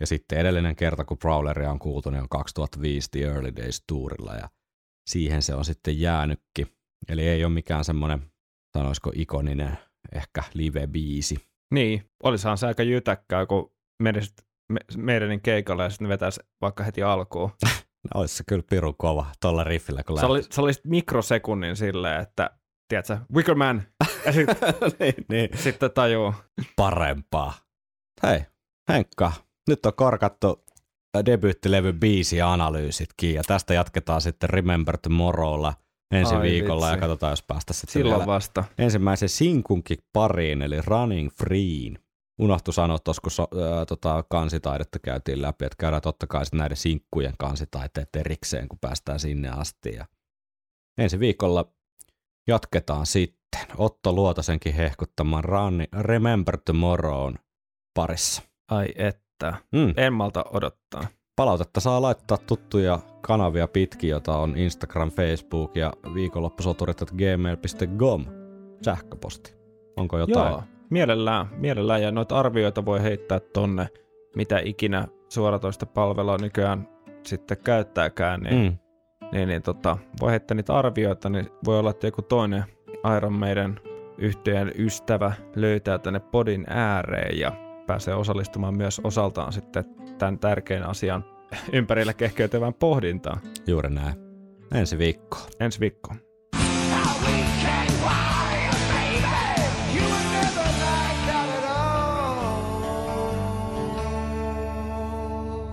[0.00, 4.34] Ja sitten edellinen kerta, kun Prowleria on kuultu, niin on 2005 The Early Days Tourilla,
[4.34, 4.48] ja
[5.08, 6.66] siihen se on sitten jäänytkin.
[7.08, 8.22] Eli ei ole mikään semmoinen,
[8.78, 9.78] sanoisiko ikoninen
[10.12, 11.36] ehkä live-biisi.
[11.74, 13.72] Niin, olisahan se aika jytäkkää, kun
[14.02, 14.34] menisit
[14.72, 17.50] me, meidänin keikalle ja sitten vetäisi vaikka heti alkuun.
[18.14, 22.20] No, olisi se kyllä pirun kova tuolla riffillä, kun Sä, oli, sä olisit mikrosekunnin silleen,
[22.20, 22.50] että
[22.88, 23.82] tiedätkö, Wickerman,
[24.26, 24.56] ja sitten
[25.00, 25.58] niin, niin.
[25.58, 26.34] sitten tajuu.
[26.76, 27.52] parempaa.
[28.22, 28.40] Hei,
[28.88, 29.32] Henkka,
[29.68, 30.64] nyt on korkattu
[31.26, 35.74] debyyttilevy biisi ja analyysitkin, ja tästä jatketaan sitten Remember Tomorrowlla
[36.10, 37.00] ensi Ai viikolla, ja vitsi.
[37.00, 38.64] katsotaan, jos päästä sitten Silloin vielä vasta.
[38.78, 41.98] ensimmäisen sinkunkin pariin, eli Running Freen.
[42.40, 46.58] Unohtu sanoa tuossa, kun so, ää, tota, kansitaidetta käytiin läpi, että käydään totta kai sitten
[46.58, 49.94] näiden sinkkujen kansitaiteet erikseen, kun päästään sinne asti.
[49.94, 50.06] Ja
[50.98, 51.72] ensi viikolla
[52.48, 57.34] jatketaan sitten Otto Luotasenkin hehkuttamaan Running, Remember Tomorrown
[57.94, 58.42] parissa.
[58.70, 58.86] Ai
[59.36, 59.54] että.
[59.72, 59.94] Mm.
[59.96, 61.06] En malta odottaa.
[61.36, 68.24] Palautetta saa laittaa tuttuja kanavia pitkin, jota on Instagram, Facebook ja viikonloppusoturit.gmail.com
[68.84, 69.54] sähköposti.
[69.96, 70.50] Onko jotain?
[70.52, 72.02] Joo, mielellään, mielellään.
[72.02, 73.88] Ja noita arvioita voi heittää tonne,
[74.36, 76.88] mitä ikinä suoratoista palvelua nykyään
[77.26, 78.40] sitten käyttääkään.
[78.40, 78.76] Niin, Mm.
[79.32, 82.64] niin, niin tota, voi heittää niitä arvioita, niin voi olla, että joku toinen
[83.16, 83.80] Iron meidän
[84.18, 87.52] yhteen ystävä löytää tänne podin ääreen ja
[87.86, 89.84] pääsee osallistumaan myös osaltaan sitten
[90.18, 91.24] tämän tärkeän asian
[91.72, 93.40] ympärillä kehkeytyvään pohdintaan.
[93.66, 94.14] Juuri näin.
[94.74, 95.38] Ensi viikko.
[95.60, 96.14] Ensi viikko.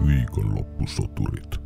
[0.08, 1.63] Viikonloppusoturit.